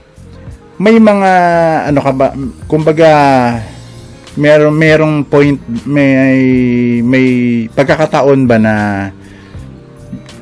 may 0.79 0.95
mga 0.95 1.31
ano 1.91 1.99
ka 1.99 2.11
ba, 2.15 2.31
kumbaga 2.71 3.11
meron 4.35 4.75
merong 4.75 5.15
point 5.23 5.55
may 5.87 6.27
may 6.99 7.27
pagkakataon 7.71 8.43
ba 8.43 8.59
na 8.59 8.73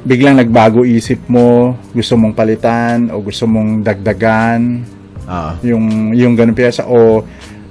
biglang 0.04 0.36
nagbago 0.36 0.84
isip 0.84 1.24
mo, 1.26 1.74
gusto 1.90 2.14
mong 2.14 2.34
palitan 2.34 3.08
o 3.10 3.20
gusto 3.20 3.44
mong 3.44 3.82
dagdagan 3.82 4.84
Ah. 5.24 5.56
yung 5.64 6.12
yung 6.12 6.34
ganung 6.34 6.52
piyesa 6.54 6.84
o 6.84 7.24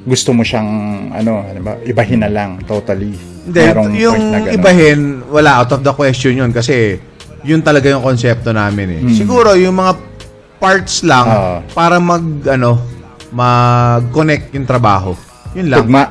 gusto 0.02 0.32
mo 0.32 0.40
siyang 0.40 0.66
ano, 1.10 1.44
ano 1.44 1.60
ba, 1.60 1.72
ibahin 1.82 2.18
na 2.18 2.28
lang 2.28 2.56
totally. 2.62 3.12
Hindi, 3.42 3.60
Merong 3.60 3.90
yung 3.94 4.16
point 4.16 4.24
na 4.24 4.38
ganun. 4.40 4.54
ibahin, 4.54 4.98
wala, 5.28 5.50
out 5.60 5.70
of 5.70 5.80
the 5.80 5.92
question 5.92 6.32
yun 6.34 6.50
kasi 6.50 6.96
yun 7.42 7.60
talaga 7.60 7.86
yung 7.86 8.00
konsepto 8.00 8.50
namin 8.50 8.88
eh. 8.96 9.00
Siguro 9.12 9.52
yung 9.54 9.76
mga 9.76 9.92
parts 10.56 11.02
lang. 11.02 11.26
Ah. 11.26 11.58
para 11.68 11.98
mag, 11.98 12.22
ano, 12.48 12.80
mag-connect 13.30 14.52
yung 14.52 14.64
trabaho. 14.64 15.12
Yun 15.52 15.66
lang. 15.68 15.78
Tugma. 15.82 16.02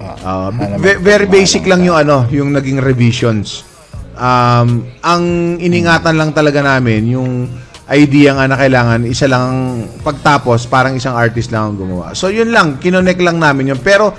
Ah, 0.00 0.48
Ano 0.48 0.78
ve- 0.78 0.96
naman, 0.96 1.04
very 1.04 1.26
basic 1.26 1.66
lang 1.66 1.84
yung 1.84 1.92
ano, 1.94 2.24
yung 2.30 2.50
naging 2.50 2.80
revisions. 2.80 3.68
Um, 4.20 4.84
ang 5.00 5.24
iningatan 5.56 6.12
lang 6.12 6.36
talaga 6.36 6.60
namin 6.60 7.08
yung 7.08 7.48
idea 7.88 8.36
nga 8.36 8.44
na 8.44 8.60
kailangan 8.60 9.08
isa 9.08 9.24
lang 9.24 9.42
ang 9.42 9.60
pagtapos 10.04 10.68
parang 10.68 10.92
isang 10.92 11.16
artist 11.16 11.48
lang 11.48 11.72
ang 11.72 11.76
gumawa. 11.80 12.12
So 12.12 12.28
yun 12.28 12.52
lang, 12.52 12.76
kinonek 12.76 13.16
lang 13.16 13.40
namin 13.40 13.72
yun. 13.72 13.80
Pero 13.80 14.12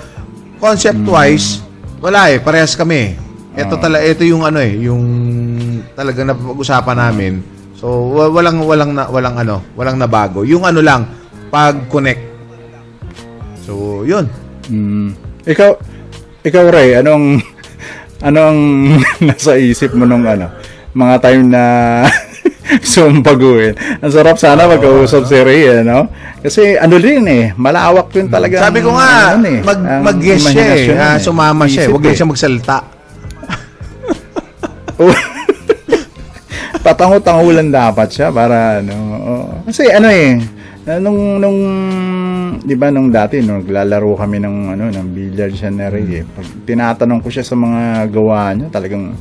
concept 0.58 1.06
wise, 1.06 1.62
wala 2.02 2.34
eh, 2.34 2.42
parehas 2.42 2.74
kami. 2.74 3.14
Ito 3.54 3.78
tala 3.78 4.02
ito 4.02 4.26
yung 4.26 4.42
ano 4.42 4.58
eh, 4.58 4.74
yung 4.74 5.04
talagang 5.94 6.34
napag-usapan 6.34 6.98
namin. 6.98 7.32
So 7.78 8.10
wa- 8.10 8.32
walang 8.34 8.58
walang 8.66 8.92
na, 8.98 9.06
walang 9.06 9.38
ano, 9.38 9.62
walang 9.78 10.02
nabago. 10.02 10.42
Yung 10.42 10.66
ano 10.66 10.82
lang 10.82 11.06
pag-connect. 11.54 12.22
So 13.62 14.02
yun. 14.02 14.26
Mm. 14.66 15.14
Ikaw, 15.46 15.70
ikaw 16.42 16.64
Ray, 16.74 16.98
anong 16.98 17.38
anong 18.22 18.60
nasa 19.26 19.58
isip 19.58 19.92
mo 19.98 20.06
nung 20.06 20.24
ano, 20.24 20.48
mga 20.94 21.14
time 21.20 21.44
na 21.50 21.62
baguhin. 23.26 23.74
Ang 24.00 24.12
sarap 24.12 24.38
sana 24.38 24.64
magkausap 24.70 25.26
si 25.26 25.36
Ray, 25.42 25.66
eh, 25.68 25.82
no? 25.84 26.08
Kasi 26.40 26.78
ano 26.78 26.96
rin 26.96 27.26
eh, 27.28 27.44
malawak 27.58 28.08
yun 28.14 28.30
talaga. 28.30 28.70
Sabi 28.70 28.80
ko 28.80 28.94
nga, 28.94 29.36
ano, 29.36 29.46
eh, 29.46 29.60
mag, 29.60 29.78
mag-guess 30.02 30.48
siya 30.48 30.66
eh. 30.74 30.86
Ah, 30.94 31.16
eh. 31.18 31.22
sumama 31.22 31.66
siya 31.68 31.86
eh. 31.86 31.90
Huwag 31.90 32.02
lang 32.06 32.16
siya 32.16 32.30
magsalita. 32.30 32.78
Patango-tangulan 36.86 37.70
dapat 37.70 38.10
siya 38.10 38.34
para 38.34 38.82
ano. 38.82 38.94
Kasi 39.66 39.86
ano 39.86 40.08
eh, 40.10 40.34
nung 40.98 41.38
nung 41.38 41.58
'di 42.60 42.74
ba 42.76 42.92
nung 42.92 43.08
dati 43.08 43.40
nung 43.40 43.64
naglalaro 43.64 44.18
kami 44.18 44.36
ng 44.36 44.56
ano 44.76 44.84
ng 44.92 45.06
billiard 45.14 45.54
siya 45.56 45.70
na 45.72 45.88
Ray 45.88 46.20
eh. 46.20 46.24
Pag 46.26 46.46
tinatanong 46.68 47.20
ko 47.24 47.28
siya 47.32 47.44
sa 47.46 47.56
mga 47.56 48.10
gawa 48.12 48.52
niya, 48.52 48.68
talagang 48.68 49.16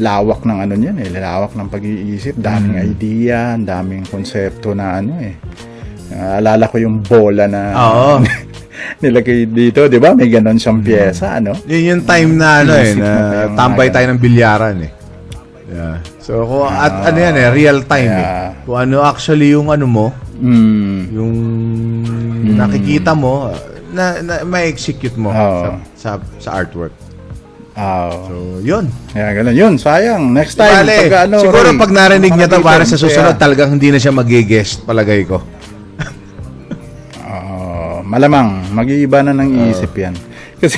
lawak 0.00 0.44
ng 0.44 0.58
ano 0.60 0.74
niyan 0.76 0.96
eh, 1.00 1.08
lawak 1.12 1.52
ng 1.56 1.68
pag-iisip, 1.68 2.34
daming 2.40 2.80
idea, 2.80 3.52
ang 3.56 3.68
daming 3.68 4.04
konsepto 4.08 4.72
na 4.72 5.00
ano 5.00 5.12
eh. 5.20 5.36
Naalala 6.10 6.64
ko 6.66 6.76
yung 6.80 7.04
bola 7.04 7.44
na 7.44 7.60
Oo. 7.76 8.12
nilagay 9.04 9.44
dito, 9.48 9.86
'di 9.86 10.00
ba? 10.00 10.16
May 10.16 10.32
ganon 10.32 10.56
siyang 10.56 10.80
pyesa, 10.80 11.36
ano? 11.36 11.52
Yun 11.68 11.84
yung 11.96 12.02
time 12.08 12.30
na 12.36 12.48
ano 12.64 12.72
eh, 12.74 12.92
na 12.96 13.08
yung 13.46 13.56
tambay 13.56 13.88
tayo 13.92 14.08
ng 14.10 14.20
bilyaran 14.20 14.76
eh. 14.80 14.92
Yeah. 15.70 15.96
So, 16.18 16.42
kung, 16.42 16.66
at 16.66 17.14
ano 17.14 17.18
yan 17.18 17.34
eh, 17.38 17.48
real 17.54 17.78
time 17.86 18.10
eh. 18.10 18.26
Yeah. 18.26 18.48
Kung 18.66 18.78
ano 18.78 18.96
actually 19.06 19.54
yung 19.54 19.70
ano 19.70 19.86
mo, 19.86 20.06
Mm. 20.40 20.98
yung 21.12 21.34
nakikita 22.60 23.12
mo, 23.12 23.48
na, 23.90 24.22
na 24.22 24.34
ma-execute 24.44 25.16
mo 25.16 25.30
Oo. 25.30 25.36
sa, 25.36 25.68
sa, 25.96 26.10
sa 26.38 26.50
artwork. 26.54 26.94
Ah, 27.74 28.12
So, 28.28 28.60
yun. 28.60 28.90
Kaya 29.10 29.40
ganun. 29.40 29.54
Yun, 29.54 29.74
sayang. 29.78 30.34
Next 30.34 30.58
time, 30.58 30.84
Bale, 30.84 31.06
pagka 31.06 31.20
ano, 31.24 31.36
siguro 31.40 31.66
pag 31.78 31.90
narinig 31.90 32.34
niya 32.34 32.48
to 32.50 32.60
para 32.60 32.84
sa 32.84 32.98
susunod, 32.98 33.34
kaya, 33.34 33.42
talagang 33.42 33.70
hindi 33.78 33.88
na 33.88 33.98
siya 33.98 34.12
mag-guest, 34.12 34.84
palagay 34.84 35.24
ko. 35.24 35.40
ah, 37.22 38.02
malamang, 38.04 38.68
mag-iiba 38.70 39.22
na 39.22 39.32
ng 39.32 39.70
isip 39.70 39.96
yan. 39.96 40.14
Kasi, 40.60 40.76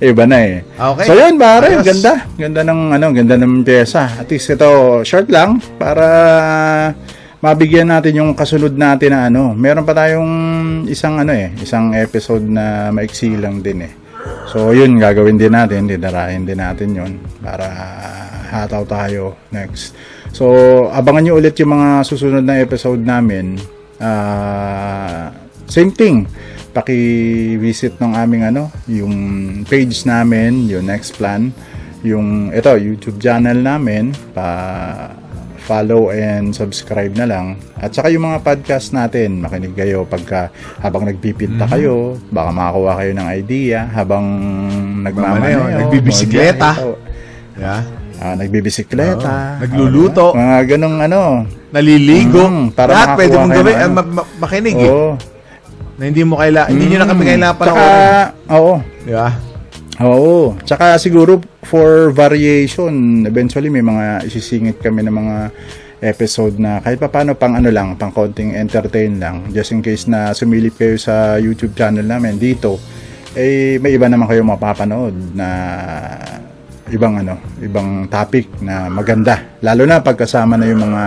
iba 0.00 0.24
na 0.26 0.38
eh. 0.42 0.64
Okay. 0.66 1.06
So 1.06 1.12
yun, 1.14 1.36
pare, 1.36 1.66
Ayos. 1.70 1.86
ganda. 1.86 2.12
Ganda 2.34 2.60
ng, 2.64 2.80
ano, 2.96 3.06
ganda 3.12 3.34
ng 3.36 3.62
pyesa. 3.62 4.10
At 4.16 4.26
least 4.26 4.50
ito, 4.50 4.68
short 5.04 5.28
lang, 5.28 5.60
para 5.76 6.06
mabigyan 7.40 7.88
natin 7.88 8.20
yung 8.20 8.30
kasunod 8.36 8.76
natin 8.76 9.16
na 9.16 9.32
ano. 9.32 9.56
Meron 9.56 9.88
pa 9.88 9.96
tayong 9.96 10.32
isang 10.86 11.16
ano 11.16 11.32
eh, 11.32 11.52
isang 11.60 11.96
episode 11.96 12.44
na 12.44 12.92
maiksi 12.92 13.32
lang 13.36 13.64
din 13.64 13.88
eh. 13.88 13.92
So 14.52 14.76
yun, 14.76 15.00
gagawin 15.00 15.40
din 15.40 15.56
natin, 15.56 15.88
didarahin 15.88 16.44
din 16.44 16.60
natin 16.60 16.92
yun 16.92 17.12
para 17.40 17.66
hataw 18.52 18.84
tayo 18.84 19.40
next. 19.48 19.96
So 20.36 20.46
abangan 20.92 21.24
nyo 21.26 21.34
ulit 21.40 21.56
yung 21.58 21.72
mga 21.72 22.04
susunod 22.04 22.44
na 22.44 22.60
episode 22.60 23.00
namin. 23.00 23.56
Ah, 23.96 25.32
same 25.64 25.92
thing. 25.96 26.28
Paki-visit 26.70 27.98
ng 27.98 28.14
aming 28.14 28.46
ano, 28.46 28.70
yung 28.86 29.14
page 29.66 30.06
namin, 30.06 30.70
yung 30.70 30.86
next 30.86 31.18
plan, 31.18 31.50
yung 32.06 32.54
ito, 32.54 32.70
YouTube 32.78 33.18
channel 33.18 33.58
namin, 33.58 34.14
pa 34.30 35.19
follow 35.70 36.10
and 36.10 36.50
subscribe 36.50 37.14
na 37.14 37.30
lang. 37.30 37.46
At 37.78 37.94
saka 37.94 38.10
yung 38.10 38.26
mga 38.26 38.42
podcast 38.42 38.90
natin, 38.90 39.38
makinig 39.38 39.78
kayo 39.78 40.02
pagka 40.02 40.50
habang 40.82 41.06
nagpipinta 41.06 41.70
kayo, 41.70 42.18
baka 42.28 42.50
makakuha 42.50 42.92
kayo 42.98 43.12
ng 43.14 43.28
idea 43.30 43.86
habang 43.86 44.24
nagmamaneho, 45.06 45.62
nagbibisikleta. 45.78 46.74
Yeah. 47.54 47.86
ah, 48.18 48.34
nagbibisikleta, 48.34 49.62
Nagluluto. 49.62 50.34
mga 50.34 50.74
ganong 50.74 50.98
ano. 50.98 51.22
Naliligo. 51.70 52.42
Mm, 52.42 52.74
para 52.74 52.90
Lahat 52.90 53.08
pwede 53.14 53.34
mong 53.38 53.52
gawin. 53.54 53.70
ng 53.70 53.78
ah, 53.78 53.86
ano. 53.86 53.94
ma- 53.94 54.10
ma- 54.18 54.30
makinig 54.42 54.74
eh. 54.74 54.90
Oo. 54.90 55.14
Na 55.94 56.02
hindi 56.02 56.22
mo 56.24 56.34
kaila, 56.34 56.66
hindi 56.66 56.84
nyo 56.88 56.98
na 56.98 57.06
kami 57.06 57.22
kailangan 57.22 57.54
Tsaka, 57.54 57.70
panoorin. 57.70 58.26
oo. 58.50 58.72
Di 59.06 59.12
ba? 59.14 59.28
Oo. 60.00 60.56
Tsaka 60.64 60.96
siguro 60.96 61.40
for 61.62 62.08
variation, 62.10 63.22
eventually 63.28 63.68
may 63.68 63.84
mga 63.84 64.24
isisingit 64.24 64.80
kami 64.80 65.04
ng 65.04 65.12
mga 65.12 65.36
episode 66.00 66.56
na 66.56 66.80
kahit 66.80 66.96
pa 66.96 67.12
paano 67.12 67.36
pang 67.36 67.52
ano 67.52 67.68
lang, 67.68 67.92
pang 68.00 68.08
konting 68.08 68.56
entertain 68.56 69.20
lang. 69.20 69.52
Just 69.52 69.76
in 69.76 69.84
case 69.84 70.08
na 70.08 70.32
sumilip 70.32 70.80
kayo 70.80 70.96
sa 70.96 71.36
YouTube 71.36 71.76
channel 71.76 72.08
namin 72.08 72.40
dito, 72.40 72.80
eh 73.36 73.76
may 73.76 73.92
iba 73.92 74.08
naman 74.08 74.24
kayo 74.24 74.40
mapapanood 74.40 75.36
na 75.36 75.48
ibang 76.88 77.20
ano, 77.20 77.36
ibang 77.60 78.08
topic 78.08 78.48
na 78.64 78.88
maganda. 78.88 79.60
Lalo 79.60 79.84
na 79.84 80.00
pagkasama 80.00 80.56
na 80.56 80.66
yung 80.66 80.80
mga 80.88 81.02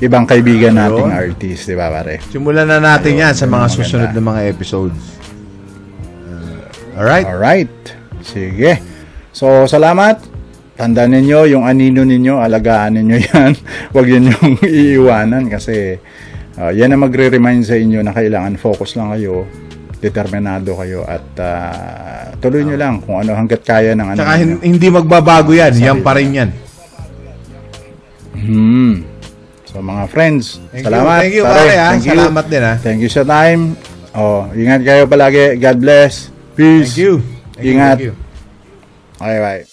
ibang 0.00 0.24
kaibigan 0.24 0.72
nating 0.72 1.12
Ayun. 1.12 1.20
artist, 1.36 1.68
di 1.68 1.76
ba 1.76 1.92
pare? 1.92 2.24
Simulan 2.32 2.64
na 2.64 2.80
natin 2.80 3.20
yan 3.20 3.36
sa 3.36 3.44
mga 3.44 3.68
ang 3.68 3.72
susunod 3.76 4.08
maganda. 4.10 4.24
na 4.24 4.30
mga 4.32 4.42
episodes. 4.48 5.02
Uh, 6.24 6.96
alright? 6.96 7.28
Alright. 7.28 7.99
Sige. 8.22 8.80
So, 9.30 9.64
salamat. 9.64 10.20
Tandaan 10.74 11.12
ninyo, 11.12 11.44
yung 11.52 11.64
anino 11.64 12.02
ninyo, 12.02 12.40
alagaan 12.40 12.96
ninyo 12.96 13.16
yan. 13.30 13.52
Huwag 13.92 14.06
yun 14.08 14.32
yung 14.32 14.56
iiwanan 14.64 15.52
kasi 15.52 16.00
uh, 16.56 16.72
yan 16.72 16.88
ang 16.90 17.04
magre-remind 17.04 17.68
sa 17.68 17.76
inyo 17.76 18.00
na 18.00 18.16
kailangan 18.16 18.56
focus 18.56 18.96
lang 18.96 19.12
kayo, 19.12 19.44
determinado 20.00 20.72
kayo 20.74 21.04
at 21.04 21.26
uh, 21.36 22.32
tuloy 22.40 22.64
nyo 22.64 22.80
lang 22.80 23.04
kung 23.04 23.20
ano 23.20 23.36
hanggat 23.36 23.60
kaya 23.60 23.92
ng 23.92 24.08
ano. 24.08 24.18
Tsaka 24.18 24.34
hindi 24.64 24.86
magbabago 24.88 25.52
yan. 25.52 25.76
Yan 25.76 26.00
pa 26.00 26.16
rin 26.16 26.32
yan. 26.32 26.50
Hmm. 28.32 29.04
So 29.68 29.78
mga 29.78 30.08
friends, 30.08 30.58
Thank 30.72 30.88
salamat. 30.88 31.04
you. 31.04 31.20
Thank 31.20 31.34
you, 31.36 31.44
pare. 31.44 31.74
ha? 31.76 31.88
Thank 31.92 32.02
you. 32.02 32.12
Salamat 32.16 32.44
din, 32.48 32.62
ha? 32.64 32.74
Thank 32.80 33.00
you 33.04 33.10
sa 33.12 33.22
time. 33.22 33.62
Oh, 34.10 34.48
ingat 34.50 34.80
kayo 34.80 35.04
palagi. 35.04 35.60
God 35.60 35.78
bless. 35.78 36.32
Peace. 36.56 36.90
Thank 36.90 37.04
you. 37.04 37.39
Thank 37.60 37.66
you, 37.66 37.72
Ingat. 37.74 37.88
thank 37.98 38.00
you. 38.00 38.16
Okay, 39.20 39.38
bye. 39.38 39.69